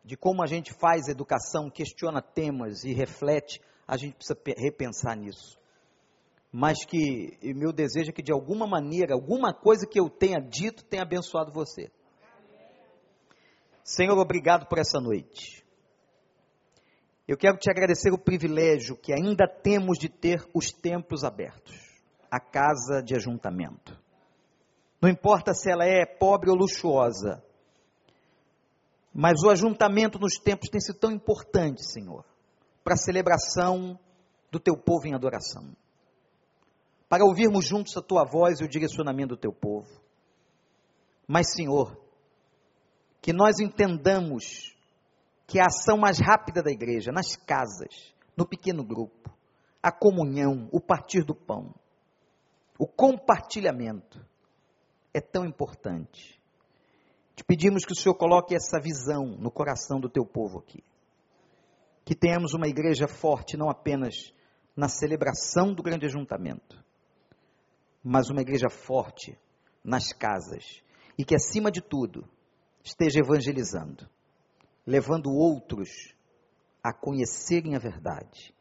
[0.03, 5.59] de como a gente faz educação, questiona temas e reflete, a gente precisa repensar nisso.
[6.51, 10.84] Mas que meu desejo é que de alguma maneira, alguma coisa que eu tenha dito
[10.86, 11.91] tenha abençoado você.
[13.84, 15.63] Senhor, obrigado por essa noite.
[17.28, 21.88] Eu quero te agradecer o privilégio que ainda temos de ter os templos abertos
[22.30, 23.97] a casa de ajuntamento.
[25.02, 27.43] Não importa se ela é pobre ou luxuosa,
[29.14, 32.24] mas o ajuntamento nos templos tem sido tão importante, Senhor,
[32.84, 34.00] para a celebração
[34.52, 35.76] do teu povo em adoração.
[37.10, 39.89] Para ouvirmos juntos a tua voz e o direcionamento do teu povo.
[41.28, 41.98] Mas, Senhor,
[43.22, 44.76] que nós entendamos
[45.45, 49.36] que a ação mais rápida da igreja, nas casas, no pequeno grupo,
[49.82, 51.74] a comunhão, o partir do pão,
[52.78, 54.24] o compartilhamento,
[55.18, 56.39] é tão importante.
[57.36, 60.84] Te pedimos que o Senhor coloque essa visão no coração do teu povo aqui.
[62.03, 64.34] Que tenhamos uma igreja forte, não apenas
[64.76, 66.84] na celebração do grande ajuntamento,
[68.03, 69.38] mas uma igreja forte
[69.84, 70.82] nas casas.
[71.18, 72.28] E que, acima de tudo,
[72.84, 74.07] esteja evangelizando,
[74.86, 76.15] levando outros
[76.84, 78.53] a conhecerem a verdade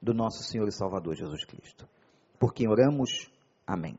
[0.00, 1.88] do nosso Senhor e Salvador Jesus Cristo.
[2.38, 3.30] Por quem oramos,
[3.66, 3.98] amém.